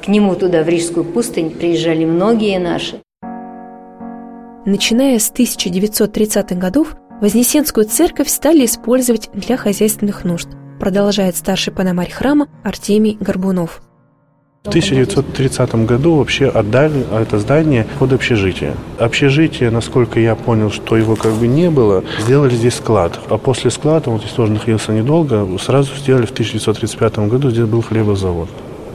К 0.03 0.07
нему 0.07 0.35
туда, 0.35 0.63
в 0.63 0.69
Рижскую 0.69 1.05
пустынь, 1.05 1.51
приезжали 1.51 2.05
многие 2.05 2.57
наши. 2.59 3.01
Начиная 4.65 5.19
с 5.19 5.31
1930-х 5.31 6.55
годов, 6.55 6.95
Вознесенскую 7.21 7.85
церковь 7.85 8.29
стали 8.29 8.65
использовать 8.65 9.29
для 9.33 9.55
хозяйственных 9.55 10.23
нужд, 10.23 10.47
продолжает 10.79 11.35
старший 11.35 11.71
панамарь 11.71 12.09
храма 12.09 12.47
Артемий 12.63 13.15
Горбунов. 13.19 13.83
В 14.63 14.67
1930 14.67 15.73
году 15.87 16.17
вообще 16.17 16.47
отдали 16.47 17.03
это 17.19 17.39
здание 17.39 17.87
под 17.97 18.13
общежитие. 18.13 18.75
Общежитие, 18.99 19.71
насколько 19.71 20.19
я 20.19 20.35
понял, 20.35 20.69
что 20.69 20.97
его 20.97 21.15
как 21.15 21.33
бы 21.33 21.47
не 21.47 21.71
было, 21.71 22.03
сделали 22.19 22.53
здесь 22.53 22.75
склад. 22.75 23.19
А 23.31 23.39
после 23.39 23.71
склада, 23.71 24.11
он 24.11 24.19
здесь 24.19 24.33
тоже 24.33 24.51
находился 24.51 24.91
недолго, 24.91 25.47
сразу 25.57 25.95
сделали 25.95 26.27
в 26.27 26.31
1935 26.31 27.27
году, 27.27 27.49
здесь 27.49 27.65
был 27.65 27.81
хлебозавод. 27.81 28.49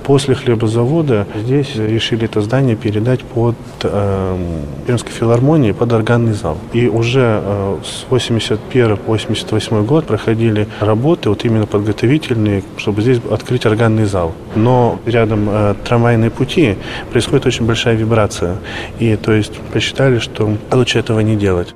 После 0.07 0.37
хлебозавода 0.37 1.27
здесь 1.35 1.75
решили 1.75 2.27
это 2.27 2.41
здание 2.41 2.77
передать 2.77 3.25
под 3.25 3.57
э, 3.83 4.39
Пермской 4.87 5.11
филармонии, 5.11 5.73
под 5.73 5.93
органный 5.93 6.33
зал. 6.33 6.59
И 6.73 6.87
уже 6.87 7.43
э, 7.43 7.79
с 7.85 8.07
81 8.09 8.99
по 8.99 9.13
88 9.13 9.85
год 9.85 10.07
проходили 10.07 10.69
работы, 10.79 11.29
вот 11.29 11.45
именно 11.45 11.67
подготовительные, 11.67 12.63
чтобы 12.77 13.03
здесь 13.03 13.21
открыть 13.29 13.67
органный 13.67 14.05
зал. 14.05 14.33
Но 14.55 15.01
рядом 15.07 15.49
э, 15.51 15.75
трамвайные 15.85 16.31
пути 16.31 16.77
происходит 17.11 17.47
очень 17.47 17.67
большая 17.67 17.97
вибрация. 17.97 18.59
И 19.01 19.17
то 19.17 19.33
есть 19.33 19.55
посчитали, 19.73 20.21
что 20.21 20.57
лучше 20.71 21.01
этого 21.01 21.19
не 21.19 21.35
делать. 21.35 21.75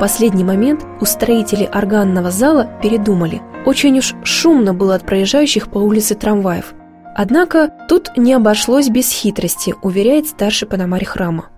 Последний 0.00 0.44
момент 0.44 0.84
устроители 1.00 1.68
органного 1.72 2.30
зала 2.30 2.68
передумали– 2.82 3.40
очень 3.66 3.98
уж 3.98 4.14
шумно 4.24 4.72
было 4.72 4.94
от 4.94 5.04
проезжающих 5.04 5.68
по 5.68 5.78
улице 5.78 6.14
трамваев. 6.14 6.74
Однако 7.14 7.70
тут 7.88 8.16
не 8.16 8.32
обошлось 8.32 8.88
без 8.88 9.10
хитрости, 9.10 9.74
уверяет 9.82 10.26
старший 10.26 10.66
панамарь 10.66 11.04
храма. 11.04 11.50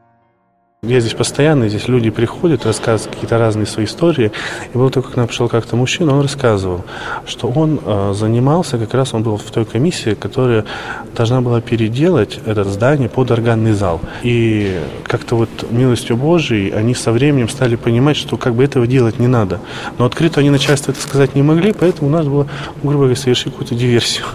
Я 0.84 0.98
здесь 0.98 1.14
постоянно, 1.14 1.68
здесь 1.68 1.86
люди 1.86 2.10
приходят, 2.10 2.66
рассказывают 2.66 3.14
какие-то 3.14 3.38
разные 3.38 3.66
свои 3.66 3.84
истории. 3.84 4.32
И 4.74 4.76
было 4.76 4.90
только, 4.90 5.12
к 5.12 5.16
нам 5.16 5.28
пришел 5.28 5.48
как-то 5.48 5.76
мужчина, 5.76 6.12
он 6.12 6.22
рассказывал, 6.22 6.84
что 7.24 7.46
он 7.46 7.78
э, 7.86 8.14
занимался, 8.16 8.78
как 8.78 8.92
раз 8.92 9.14
он 9.14 9.22
был 9.22 9.36
в 9.36 9.48
той 9.52 9.64
комиссии, 9.64 10.14
которая 10.14 10.64
должна 11.14 11.40
была 11.40 11.60
переделать 11.60 12.40
это 12.46 12.64
здание 12.64 13.08
под 13.08 13.30
органный 13.30 13.74
зал. 13.74 14.00
И 14.24 14.80
как-то 15.04 15.36
вот 15.36 15.50
милостью 15.70 16.16
Божией 16.16 16.72
они 16.72 16.96
со 16.96 17.12
временем 17.12 17.48
стали 17.48 17.76
понимать, 17.76 18.16
что 18.16 18.36
как 18.36 18.56
бы 18.56 18.64
этого 18.64 18.88
делать 18.88 19.20
не 19.20 19.28
надо. 19.28 19.60
Но 19.98 20.04
открыто 20.04 20.40
они 20.40 20.50
начальству 20.50 20.90
это 20.90 21.00
сказать 21.00 21.36
не 21.36 21.44
могли, 21.44 21.72
поэтому 21.72 22.08
у 22.08 22.12
нас 22.12 22.26
было, 22.26 22.48
грубо 22.82 23.04
говоря, 23.04 23.14
совершить 23.14 23.52
какую-то 23.52 23.76
диверсию. 23.76 24.26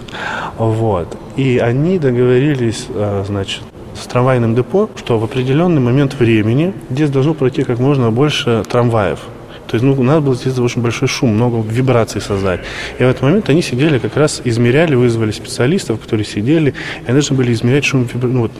Вот. 0.56 1.14
И 1.36 1.58
они 1.58 1.98
договорились, 1.98 2.86
э, 2.88 3.24
значит, 3.26 3.60
с 4.00 4.06
трамвайным 4.06 4.54
депо, 4.54 4.88
что 4.96 5.18
в 5.18 5.24
определенный 5.24 5.80
момент 5.80 6.14
времени 6.18 6.72
здесь 6.90 7.10
должно 7.10 7.34
пройти 7.34 7.64
как 7.64 7.78
можно 7.78 8.10
больше 8.10 8.64
трамваев. 8.68 9.20
То 9.68 9.74
есть 9.74 9.84
ну, 9.84 9.92
у 9.92 10.02
нас 10.02 10.22
был 10.22 10.34
здесь 10.34 10.58
очень 10.58 10.82
большой 10.82 11.08
шум, 11.08 11.34
много 11.34 11.60
вибраций 11.68 12.20
создать. 12.20 12.60
И 12.98 13.04
в 13.04 13.06
этот 13.06 13.22
момент 13.22 13.48
они 13.50 13.62
сидели, 13.62 13.98
как 13.98 14.16
раз 14.16 14.40
измеряли, 14.44 14.94
вызвали 14.94 15.30
специалистов, 15.30 16.00
которые 16.00 16.24
сидели, 16.24 16.70
и 16.70 17.04
они 17.04 17.12
должны 17.12 17.36
были 17.36 17.52
измерять 17.52 17.84
шум, 17.84 18.08
ну, 18.14 18.40
вот, 18.40 18.52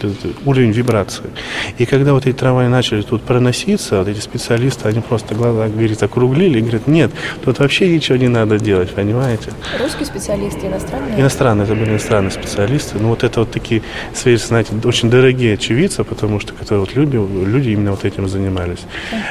уровень 0.44 0.70
вибрации. 0.70 1.24
И 1.78 1.86
когда 1.86 2.12
вот 2.12 2.26
эти 2.26 2.36
трамваи 2.36 2.68
начали 2.68 3.02
тут 3.02 3.22
проноситься, 3.22 3.98
вот 3.98 4.08
эти 4.08 4.20
специалисты, 4.20 4.88
они 4.88 5.00
просто 5.00 5.34
глаза, 5.34 5.68
говорит, 5.68 6.02
округлили 6.02 6.58
и 6.58 6.60
говорят, 6.60 6.86
нет, 6.86 7.10
тут 7.44 7.58
вообще 7.58 7.88
ничего 7.88 8.18
не 8.18 8.28
надо 8.28 8.58
делать, 8.58 8.90
понимаете? 8.90 9.52
Русские 9.80 10.06
специалисты, 10.06 10.66
иностранные? 10.66 11.20
Иностранные, 11.20 11.64
это 11.64 11.74
были 11.74 11.90
иностранные 11.90 12.30
специалисты. 12.30 12.98
Ну 12.98 13.08
вот 13.08 13.24
это 13.24 13.40
вот 13.40 13.50
такие, 13.50 13.82
знаете, 14.14 14.74
очень 14.84 15.10
дорогие 15.10 15.54
очевидцы, 15.54 16.04
потому 16.04 16.38
что 16.40 16.52
которые 16.52 16.80
вот 16.80 16.94
люди, 16.94 17.16
люди 17.16 17.70
именно 17.70 17.92
вот 17.92 18.04
этим 18.04 18.28
занимались. 18.28 18.80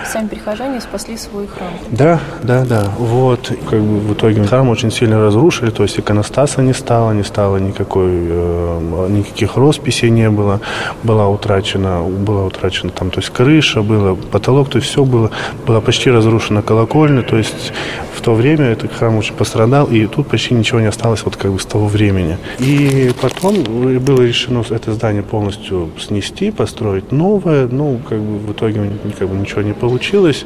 Сами 0.06 0.28
прихожане 0.28 0.82
спасли 0.82 1.18
свой 1.18 1.48
храм. 1.48 1.67
Да, 1.92 2.20
да, 2.44 2.66
да. 2.66 2.92
Вот, 2.98 3.52
как 3.70 3.82
бы 3.82 4.00
в 4.00 4.14
итоге 4.14 4.44
храм 4.44 4.70
очень 4.70 4.92
сильно 4.92 5.20
разрушили, 5.20 5.70
то 5.70 5.84
есть 5.84 6.00
иконостаса 6.00 6.62
не 6.62 6.74
стало, 6.74 7.12
не 7.12 7.24
стало 7.24 7.58
никакой, 7.58 8.12
э, 8.12 9.08
никаких 9.10 9.56
росписей 9.56 10.10
не 10.10 10.30
было, 10.30 10.60
была 11.04 11.28
утрачена, 11.30 12.02
была 12.04 12.46
утрачена 12.46 12.92
там, 12.92 13.10
то 13.10 13.20
есть 13.20 13.30
крыша, 13.30 13.82
было 13.82 14.16
потолок, 14.16 14.70
то 14.70 14.78
есть 14.78 14.90
все 14.90 15.06
было, 15.06 15.32
было 15.66 15.80
почти 15.80 16.12
разрушено 16.12 16.62
колокольня, 16.62 17.22
то 17.22 17.38
есть 17.38 17.72
в 18.18 18.22
то 18.22 18.34
время 18.34 18.66
этот 18.66 18.92
храм 18.94 19.16
очень 19.16 19.36
пострадал, 19.36 19.86
и 19.86 20.08
тут 20.08 20.28
почти 20.28 20.56
ничего 20.56 20.80
не 20.80 20.88
осталось 20.88 21.24
вот 21.24 21.36
как 21.36 21.52
бы 21.52 21.60
с 21.60 21.66
того 21.66 21.88
времени. 21.88 22.38
И 22.60 23.12
потом 23.22 23.64
было 23.64 24.22
решено 24.22 24.64
это 24.70 24.92
здание 24.94 25.24
полностью 25.24 25.90
снести, 26.00 26.52
построить 26.52 27.12
новое, 27.12 27.68
ну, 27.68 28.00
как 28.10 28.20
бы 28.20 28.40
в 28.40 28.52
итоге 28.52 28.92
как 29.18 29.30
бы 29.30 29.36
ничего 29.36 29.62
не 29.62 29.74
получилось. 29.74 30.46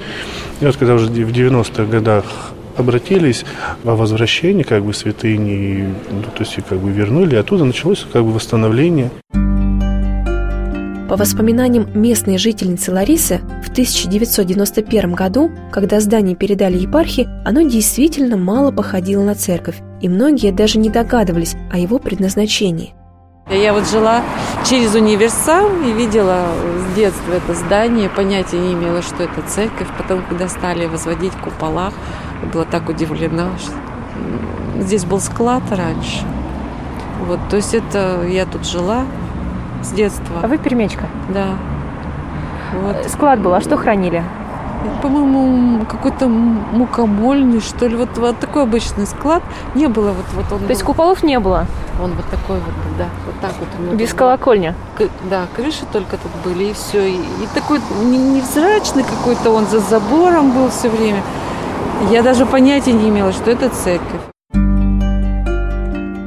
И 0.59 0.65
вот 0.65 0.75
когда 0.75 0.95
уже 0.95 1.09
в 1.19 1.31
90-х 1.31 1.85
годах 1.85 2.25
обратились 2.77 3.45
о 3.83 3.95
возвращении 3.95 4.63
как 4.63 4.83
бы 4.83 4.93
святыни, 4.93 5.93
ну, 6.09 6.23
то 6.23 6.43
есть 6.43 6.55
как 6.67 6.79
бы 6.79 6.91
вернули, 6.91 7.35
и 7.35 7.37
оттуда 7.37 7.65
началось 7.65 8.05
как 8.11 8.23
бы 8.23 8.31
восстановление. 8.31 9.11
По 11.09 11.17
воспоминаниям 11.17 11.89
местной 11.93 12.37
жительницы 12.37 12.93
Ларисы, 12.93 13.41
в 13.65 13.69
1991 13.69 15.11
году, 15.11 15.51
когда 15.69 15.99
здание 15.99 16.37
передали 16.37 16.77
епархии, 16.77 17.27
оно 17.43 17.63
действительно 17.63 18.37
мало 18.37 18.71
походило 18.71 19.21
на 19.21 19.35
церковь, 19.35 19.75
и 20.01 20.07
многие 20.07 20.53
даже 20.53 20.79
не 20.79 20.89
догадывались 20.89 21.55
о 21.69 21.77
его 21.77 21.99
предназначении. 21.99 22.93
Я 23.49 23.73
вот 23.73 23.89
жила 23.89 24.21
через 24.65 24.95
универсам 24.95 25.83
и 25.83 25.91
видела 25.91 26.45
с 26.77 26.95
детства 26.95 27.33
это 27.33 27.53
здание, 27.53 28.09
понятия 28.09 28.57
не 28.57 28.73
имела, 28.73 29.01
что 29.01 29.23
это 29.23 29.41
церковь. 29.47 29.87
Потом, 29.97 30.23
когда 30.27 30.47
стали 30.47 30.85
возводить 30.85 31.33
купола, 31.33 31.91
была 32.53 32.65
так 32.65 32.87
удивлена, 32.89 33.49
что 33.57 33.73
здесь 34.81 35.05
был 35.05 35.19
склад 35.19 35.63
раньше. 35.71 36.23
Вот, 37.27 37.39
то 37.49 37.57
есть 37.57 37.73
это 37.73 38.25
я 38.27 38.45
тут 38.45 38.65
жила, 38.65 39.05
с 39.83 39.91
детства. 39.91 40.39
А 40.41 40.47
вы 40.47 40.57
пермечка? 40.57 41.07
Да. 41.29 41.55
Вот. 42.73 43.09
Склад 43.09 43.41
был, 43.41 43.53
а 43.53 43.61
что 43.61 43.77
хранили? 43.77 44.23
По-моему, 45.01 45.85
какой-то 45.85 46.27
мукомольный, 46.27 47.59
что 47.59 47.87
ли. 47.87 47.95
Вот, 47.95 48.17
вот 48.17 48.39
такой 48.39 48.63
обычный 48.63 49.05
склад. 49.05 49.43
Не 49.75 49.87
было 49.87 50.11
вот, 50.11 50.25
вот 50.33 50.45
он. 50.51 50.59
То 50.59 50.63
был. 50.63 50.69
есть 50.69 50.83
куполов 50.83 51.23
не 51.23 51.39
было? 51.39 51.65
Он 52.01 52.11
вот 52.13 52.25
такой 52.29 52.57
вот, 52.57 52.73
да, 52.97 53.05
вот 53.25 53.35
так 53.41 53.51
вот. 53.59 53.93
У 53.93 53.95
Без 53.95 54.13
колокольня? 54.13 54.75
К, 54.97 55.07
да, 55.29 55.45
крыши 55.55 55.85
только 55.91 56.17
тут 56.17 56.31
были, 56.43 56.65
и 56.65 56.73
все. 56.73 57.07
И, 57.07 57.15
и 57.15 57.47
такой 57.53 57.79
невзрачный 58.03 59.03
какой-то 59.03 59.51
он 59.51 59.67
за 59.67 59.79
забором 59.79 60.51
был 60.51 60.69
все 60.69 60.89
время. 60.89 61.21
Я 62.09 62.23
даже 62.23 62.45
понятия 62.45 62.93
не 62.93 63.09
имела, 63.09 63.31
что 63.31 63.51
это 63.51 63.69
церковь. 63.69 64.21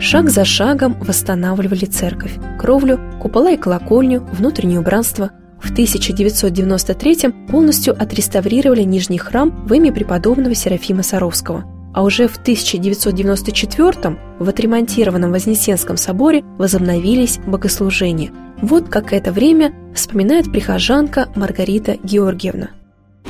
шаг 0.04 0.30
за 0.30 0.44
шагом 0.44 0.94
восстанавливали 1.00 1.86
церковь, 1.86 2.34
кровлю, 2.60 3.00
купола 3.20 3.50
и 3.50 3.56
колокольню, 3.56 4.20
внутреннее 4.32 4.78
убранство. 4.78 5.30
В 5.64 5.70
1993 5.70 7.30
полностью 7.48 8.00
отреставрировали 8.00 8.82
Нижний 8.82 9.16
храм 9.16 9.50
в 9.66 9.72
имя 9.72 9.92
преподобного 9.92 10.54
Серафима 10.54 11.02
Саровского. 11.02 11.64
А 11.94 12.02
уже 12.02 12.28
в 12.28 12.36
1994 12.36 14.18
в 14.38 14.48
отремонтированном 14.48 15.32
Вознесенском 15.32 15.96
соборе 15.96 16.44
возобновились 16.58 17.38
богослужения. 17.46 18.30
Вот 18.60 18.90
как 18.90 19.14
это 19.14 19.32
время 19.32 19.72
вспоминает 19.94 20.52
прихожанка 20.52 21.30
Маргарита 21.34 21.96
Георгиевна. 22.02 22.68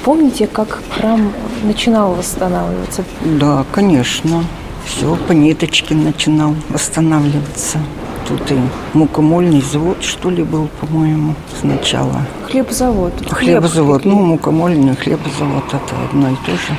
Помните, 0.02 0.48
как 0.48 0.82
храм 0.90 1.32
начинал 1.62 2.14
восстанавливаться? 2.14 3.04
Да, 3.38 3.64
конечно. 3.70 4.44
Все 4.86 5.16
по 5.28 5.32
ниточке 5.32 5.94
начинал 5.94 6.56
восстанавливаться. 6.68 7.78
Тут 8.26 8.50
и 8.50 8.58
мукомольный 8.94 9.60
завод, 9.60 10.02
что 10.02 10.30
ли, 10.30 10.42
был, 10.42 10.68
по-моему, 10.80 11.34
сначала. 11.60 12.22
Хлебозавод. 12.50 13.12
Хлебозавод. 13.30 14.02
Хлеб 14.02 14.14
ну, 14.14 14.22
мукомольный, 14.22 14.96
хлебозавод– 14.96 15.64
это 15.68 15.94
одно 16.08 16.30
и 16.30 16.36
то 16.46 16.52
же. 16.52 16.74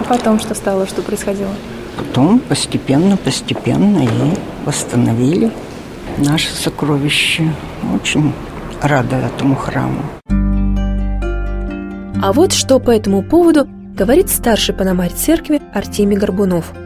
А 0.00 0.04
потом 0.04 0.38
что 0.38 0.54
стало, 0.54 0.86
что 0.86 1.00
происходило? 1.00 1.52
Потом 1.96 2.40
постепенно, 2.40 3.16
постепенно 3.16 4.02
и 4.02 4.66
восстановили 4.66 5.50
наше 6.18 6.52
сокровище. 6.52 7.54
Очень 7.94 8.32
рада 8.82 9.16
этому 9.16 9.54
храму. 9.54 10.02
А 12.22 12.32
вот 12.32 12.52
что 12.52 12.78
по 12.78 12.90
этому 12.90 13.22
поводу 13.22 13.66
говорит 13.96 14.28
старший 14.30 14.74
пономарь 14.74 15.12
церкви 15.12 15.62
Артемий 15.72 16.18
Горбунов– 16.18 16.72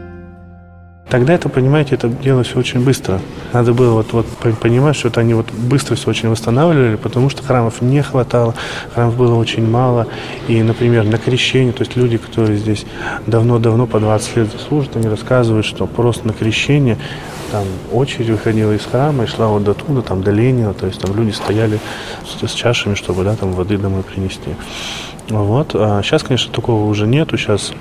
Тогда 1.09 1.33
это, 1.33 1.47
понимаете, 1.47 1.95
это 1.95 2.09
делалось 2.09 2.53
очень 2.55 2.83
быстро. 2.83 3.21
Надо 3.53 3.73
было 3.73 3.93
вот, 3.93 4.11
вот 4.11 4.25
понимать, 4.59 4.95
что 4.97 5.07
это 5.07 5.21
они 5.21 5.33
вот 5.33 5.49
быстро 5.51 5.95
все 5.95 6.09
очень 6.09 6.27
восстанавливали, 6.27 6.97
потому 6.97 7.29
что 7.29 7.43
храмов 7.43 7.81
не 7.81 8.01
хватало, 8.01 8.53
храмов 8.93 9.15
было 9.15 9.35
очень 9.35 9.69
мало. 9.69 10.07
И, 10.49 10.61
например, 10.61 11.05
на 11.05 11.17
крещение, 11.17 11.71
то 11.71 11.83
есть 11.83 11.95
люди, 11.95 12.17
которые 12.17 12.57
здесь 12.57 12.85
давно-давно, 13.25 13.87
по 13.87 13.99
20 14.01 14.35
лет 14.35 14.49
служат, 14.67 14.97
они 14.97 15.07
рассказывают, 15.07 15.65
что 15.65 15.87
просто 15.87 16.27
на 16.27 16.33
крещение 16.33 16.97
там 17.53 17.63
очередь 17.93 18.29
выходила 18.29 18.73
из 18.73 18.81
храма 18.81 19.23
и 19.23 19.27
шла 19.27 19.47
вот 19.47 19.63
до 19.63 19.73
туда, 19.73 20.01
там 20.01 20.21
до 20.21 20.31
Ленина, 20.31 20.73
то 20.73 20.87
есть 20.87 20.99
там 20.99 21.15
люди 21.15 21.31
стояли 21.31 21.79
с, 22.25 22.45
с 22.45 22.53
чашами, 22.53 22.95
чтобы 22.95 23.23
да, 23.23 23.37
там 23.37 23.53
воды 23.53 23.77
домой 23.77 24.03
принести. 24.03 24.49
Вот. 25.29 25.71
А 25.73 26.01
сейчас, 26.03 26.23
конечно, 26.23 26.51
такого 26.53 26.85
уже 26.85 27.07
нету. 27.07 27.37
Сейчас 27.37 27.71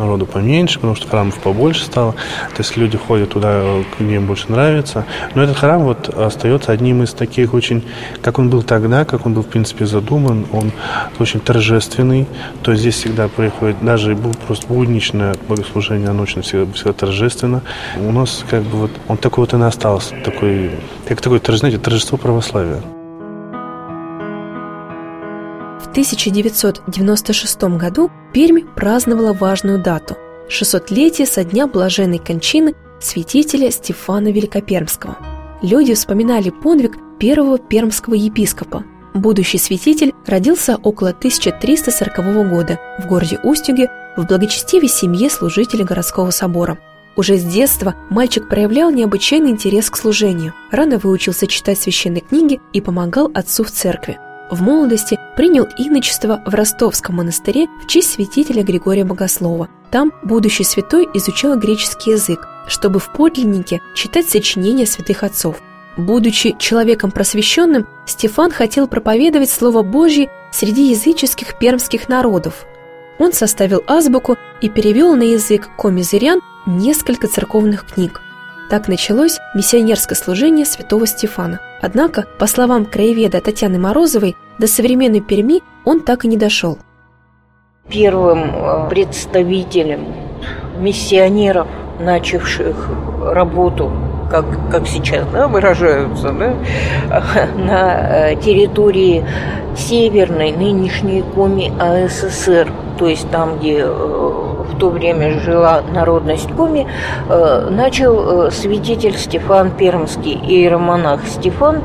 народу 0.00 0.26
поменьше, 0.26 0.76
потому 0.76 0.96
что 0.96 1.08
храмов 1.08 1.38
побольше 1.38 1.84
стало. 1.84 2.12
То 2.12 2.58
есть 2.58 2.76
люди 2.76 2.98
ходят 2.98 3.30
туда, 3.30 3.62
где 3.98 4.16
им 4.16 4.26
больше 4.26 4.50
нравится. 4.50 5.04
Но 5.34 5.42
этот 5.42 5.56
храм 5.56 5.84
вот 5.84 6.08
остается 6.08 6.72
одним 6.72 7.02
из 7.02 7.12
таких 7.12 7.54
очень, 7.54 7.84
как 8.22 8.38
он 8.38 8.50
был 8.50 8.62
тогда, 8.62 9.04
как 9.04 9.26
он 9.26 9.34
был, 9.34 9.42
в 9.42 9.48
принципе, 9.48 9.86
задуман, 9.86 10.46
он 10.52 10.72
очень 11.18 11.40
торжественный. 11.40 12.26
То 12.62 12.72
есть 12.72 12.82
здесь 12.82 12.96
всегда 12.96 13.28
приходит, 13.28 13.76
даже 13.82 14.16
просто 14.46 14.66
будничное 14.66 15.34
богослужение, 15.48 16.08
оно 16.08 16.22
очень 16.22 16.42
всегда, 16.42 16.72
всегда 16.72 16.92
торжественно. 16.92 17.62
У 17.96 18.12
нас 18.12 18.44
как 18.50 18.62
бы 18.62 18.78
вот, 18.78 18.90
он 19.08 19.16
такой 19.16 19.44
вот 19.44 19.54
и 19.54 19.62
остался, 19.62 20.14
такой, 20.24 20.70
как 21.06 21.20
такое, 21.20 21.40
знаете, 21.50 21.78
торжество 21.78 22.16
православия. 22.16 22.80
В 25.90 25.92
1996 25.92 27.62
году 27.76 28.12
Пермь 28.32 28.60
праздновала 28.76 29.32
важную 29.32 29.82
дату– 29.82 30.16
600-летие 30.48 31.26
со 31.26 31.42
дня 31.42 31.66
блаженной 31.66 32.18
кончины 32.18 32.76
святителя 33.00 33.72
Стефана 33.72 34.28
Великопермского. 34.28 35.18
Люди 35.62 35.94
вспоминали 35.94 36.50
подвиг 36.50 36.96
первого 37.18 37.58
пермского 37.58 38.14
епископа. 38.14 38.84
Будущий 39.14 39.58
святитель 39.58 40.14
родился 40.28 40.76
около 40.76 41.10
1340 41.10 42.48
года 42.48 42.78
в 43.00 43.08
городе 43.08 43.40
Устюге 43.42 43.90
в 44.16 44.28
благочестивой 44.28 44.88
семье 44.88 45.28
служителя 45.28 45.84
городского 45.84 46.30
собора. 46.30 46.78
Уже 47.16 47.36
с 47.36 47.42
детства 47.42 47.96
мальчик 48.10 48.48
проявлял 48.48 48.92
необычайный 48.92 49.50
интерес 49.50 49.90
к 49.90 49.96
служению, 49.96 50.54
рано 50.70 50.98
выучился 50.98 51.48
читать 51.48 51.80
священные 51.80 52.20
книги 52.20 52.60
и 52.72 52.80
помогал 52.80 53.28
отцу 53.34 53.64
в 53.64 53.72
церкви– 53.72 54.20
в 54.50 54.62
молодости 54.62 55.18
принял 55.36 55.66
иночество 55.78 56.42
в 56.44 56.54
Ростовском 56.54 57.16
монастыре 57.16 57.68
в 57.82 57.86
честь 57.86 58.12
святителя 58.12 58.62
Григория 58.62 59.04
Богослова. 59.04 59.68
Там 59.90 60.12
будущий 60.22 60.64
святой 60.64 61.08
изучал 61.14 61.58
греческий 61.58 62.12
язык, 62.12 62.46
чтобы 62.66 62.98
в 63.00 63.12
подлиннике 63.12 63.80
читать 63.94 64.28
сочинения 64.28 64.86
святых 64.86 65.22
отцов. 65.22 65.60
Будучи 65.96 66.56
человеком 66.58 67.10
просвещенным, 67.10 67.86
Стефан 68.06 68.50
хотел 68.50 68.86
проповедовать 68.86 69.50
Слово 69.50 69.82
Божье 69.82 70.30
среди 70.52 70.90
языческих 70.90 71.58
пермских 71.58 72.08
народов. 72.08 72.66
Он 73.18 73.32
составил 73.32 73.82
азбуку 73.86 74.36
и 74.60 74.68
перевел 74.68 75.14
на 75.14 75.24
язык 75.24 75.68
комизырян 75.76 76.40
несколько 76.66 77.28
церковных 77.28 77.86
книг– 77.86 78.22
так 78.70 78.86
началось 78.86 79.38
миссионерское 79.54 80.16
служение 80.16 80.64
святого 80.64 81.06
Стефана. 81.06 81.60
Однако, 81.82 82.26
по 82.38 82.46
словам 82.46 82.86
краеведа 82.86 83.40
Татьяны 83.40 83.78
Морозовой, 83.78 84.36
до 84.58 84.68
современной 84.68 85.20
Перми 85.20 85.60
он 85.84 86.00
так 86.00 86.24
и 86.24 86.28
не 86.28 86.36
дошел. 86.36 86.78
Первым 87.88 88.54
э, 88.54 88.88
представителем 88.88 90.06
миссионеров, 90.78 91.66
начавших 91.98 92.88
работу 93.20 93.90
как, 94.30 94.44
как 94.70 94.86
сейчас 94.86 95.26
да, 95.32 95.48
выражаются, 95.48 96.30
да, 96.30 96.54
на 97.56 98.30
э, 98.30 98.36
территории 98.36 99.26
северной 99.76 100.52
нынешней 100.52 101.24
Коми 101.34 101.72
АССР, 101.80 102.70
то 102.98 103.08
есть 103.08 103.28
там, 103.30 103.58
где 103.58 103.84
э, 104.74 104.78
то 104.78 104.90
время 104.90 105.40
жила 105.40 105.82
народность 105.92 106.50
Коми, 106.56 106.86
э, 107.28 107.68
начал 107.70 108.46
э, 108.46 108.50
святитель 108.50 109.16
Стефан 109.16 109.70
Пермский, 109.70 110.34
иеромонах 110.34 111.26
Стефан, 111.26 111.82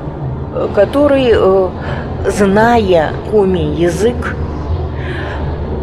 э, 0.54 0.68
который, 0.74 1.36
зная 2.28 3.12
Коми 3.32 3.60
язык, 3.60 4.36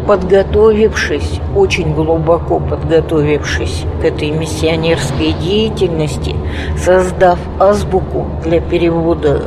подготовившись, 0.07 1.39
очень 1.55 1.93
глубоко 1.93 2.59
подготовившись 2.59 3.85
к 4.01 4.05
этой 4.05 4.31
миссионерской 4.31 5.33
деятельности, 5.33 6.35
создав 6.77 7.39
азбуку 7.59 8.27
для 8.43 8.59
перевода 8.59 9.41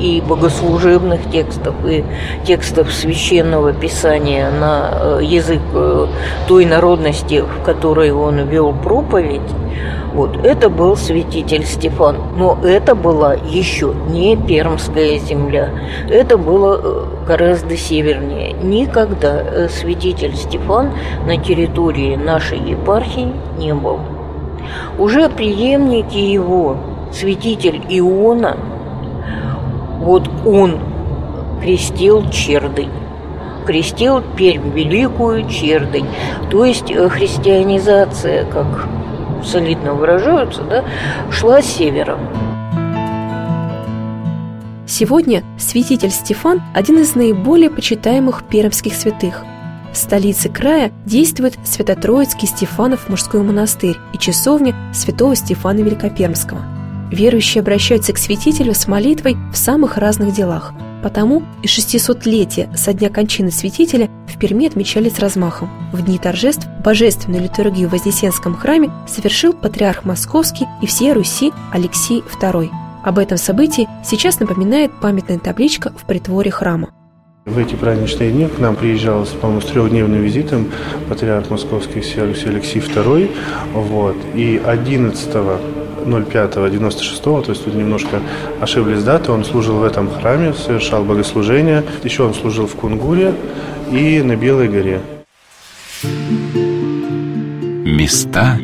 и 0.00 0.22
богослужебных 0.26 1.30
текстов, 1.30 1.74
и 1.84 2.04
текстов 2.44 2.92
священного 2.92 3.72
писания 3.72 4.50
на 4.50 4.90
э, 4.92 5.20
язык 5.22 5.60
э, 5.72 6.06
той 6.46 6.64
народности, 6.64 7.42
в 7.42 7.64
которой 7.64 8.12
он 8.12 8.46
вел 8.48 8.72
проповедь, 8.72 9.40
вот, 10.18 10.44
это 10.44 10.68
был 10.68 10.96
святитель 10.96 11.64
Стефан. 11.64 12.16
Но 12.36 12.58
это 12.64 12.96
была 12.96 13.34
еще 13.34 13.94
не 14.08 14.36
Пермская 14.36 15.16
земля. 15.20 15.70
Это 16.10 16.36
было 16.36 16.80
э, 16.82 17.04
гораздо 17.24 17.76
севернее. 17.76 18.52
Никогда 18.54 19.68
святитель 19.68 20.34
Стефан 20.34 20.90
на 21.24 21.36
территории 21.36 22.16
нашей 22.16 22.58
епархии 22.58 23.32
не 23.58 23.72
был. 23.72 24.00
Уже 24.98 25.28
преемники 25.28 26.18
его, 26.18 26.78
святитель 27.12 27.80
Иона, 27.88 28.56
вот 30.00 30.28
он 30.44 30.80
крестил 31.62 32.28
чердынь 32.30 32.90
крестил 33.66 34.22
Пермь 34.34 34.70
Великую 34.70 35.46
Чердынь. 35.46 36.06
То 36.50 36.64
есть 36.64 36.90
э, 36.90 37.08
христианизация, 37.10 38.46
как 38.46 38.66
солидно 39.44 39.94
выражаются, 39.94 40.62
да, 40.62 40.84
шла 41.30 41.62
с 41.62 41.66
севера. 41.66 42.18
Сегодня 44.86 45.44
святитель 45.58 46.10
Стефан– 46.10 46.62
один 46.74 46.98
из 46.98 47.14
наиболее 47.14 47.70
почитаемых 47.70 48.44
пермских 48.44 48.94
святых. 48.94 49.44
В 49.92 49.96
столице 49.96 50.48
края 50.48 50.92
действует 51.04 51.58
Свято-Троицкий 51.64 52.48
Стефанов 52.48 53.08
мужской 53.08 53.42
монастырь 53.42 53.96
и 54.12 54.18
часовня 54.18 54.74
святого 54.92 55.34
Стефана 55.34 55.80
Великопермского– 55.80 56.62
Верующие 57.10 57.62
обращаются 57.62 58.12
к 58.12 58.18
святителю 58.18 58.74
с 58.74 58.86
молитвой 58.86 59.36
в 59.52 59.56
самых 59.56 59.96
разных 59.96 60.34
делах. 60.34 60.72
Потому 61.02 61.42
и 61.62 61.66
600-летие 61.66 62.74
со 62.76 62.92
дня 62.92 63.08
кончины 63.08 63.50
святителя 63.50 64.08
в 64.26 64.38
Перми 64.38 64.66
отмечали 64.66 65.08
с 65.08 65.18
размахом. 65.18 65.70
В 65.92 66.04
дни 66.04 66.18
торжеств 66.18 66.66
божественную 66.84 67.44
литургию 67.44 67.88
в 67.88 67.92
Вознесенском 67.92 68.56
храме 68.56 68.90
совершил 69.06 69.52
патриарх 69.52 70.04
Московский 70.04 70.66
и 70.82 70.86
всей 70.86 71.12
Руси 71.12 71.52
Алексей 71.72 72.22
II. 72.40 72.70
Об 73.04 73.18
этом 73.18 73.38
событии 73.38 73.88
сейчас 74.04 74.40
напоминает 74.40 74.90
памятная 75.00 75.38
табличка 75.38 75.92
в 75.96 76.04
притворе 76.04 76.50
храма. 76.50 76.90
В 77.46 77.56
эти 77.56 77.74
праздничные 77.76 78.30
дни 78.30 78.46
к 78.46 78.58
нам 78.58 78.76
приезжал, 78.76 79.24
по-моему, 79.40 79.62
с 79.62 79.66
трехдневным 79.66 80.20
визитом 80.20 80.66
патриарх 81.08 81.48
Московский 81.48 82.00
Алексей 82.00 82.80
II. 82.80 83.34
Вот. 83.72 84.16
И 84.34 84.60
11 84.62 85.28
05-96, 86.08 87.22
то 87.22 87.44
есть 87.48 87.64
тут 87.64 87.74
немножко 87.74 88.20
ошиблись 88.60 89.02
даты. 89.02 89.32
Он 89.32 89.44
служил 89.44 89.76
в 89.76 89.84
этом 89.84 90.10
храме, 90.10 90.52
совершал 90.54 91.04
богослужение. 91.04 91.84
Еще 92.04 92.24
он 92.24 92.34
служил 92.34 92.66
в 92.66 92.74
Кунгуре 92.74 93.34
и 93.90 94.22
на 94.22 94.36
Белой 94.36 94.68
горе. 94.68 95.00
Места 97.84 98.58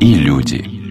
и 0.00 0.14
люди. 0.14 0.81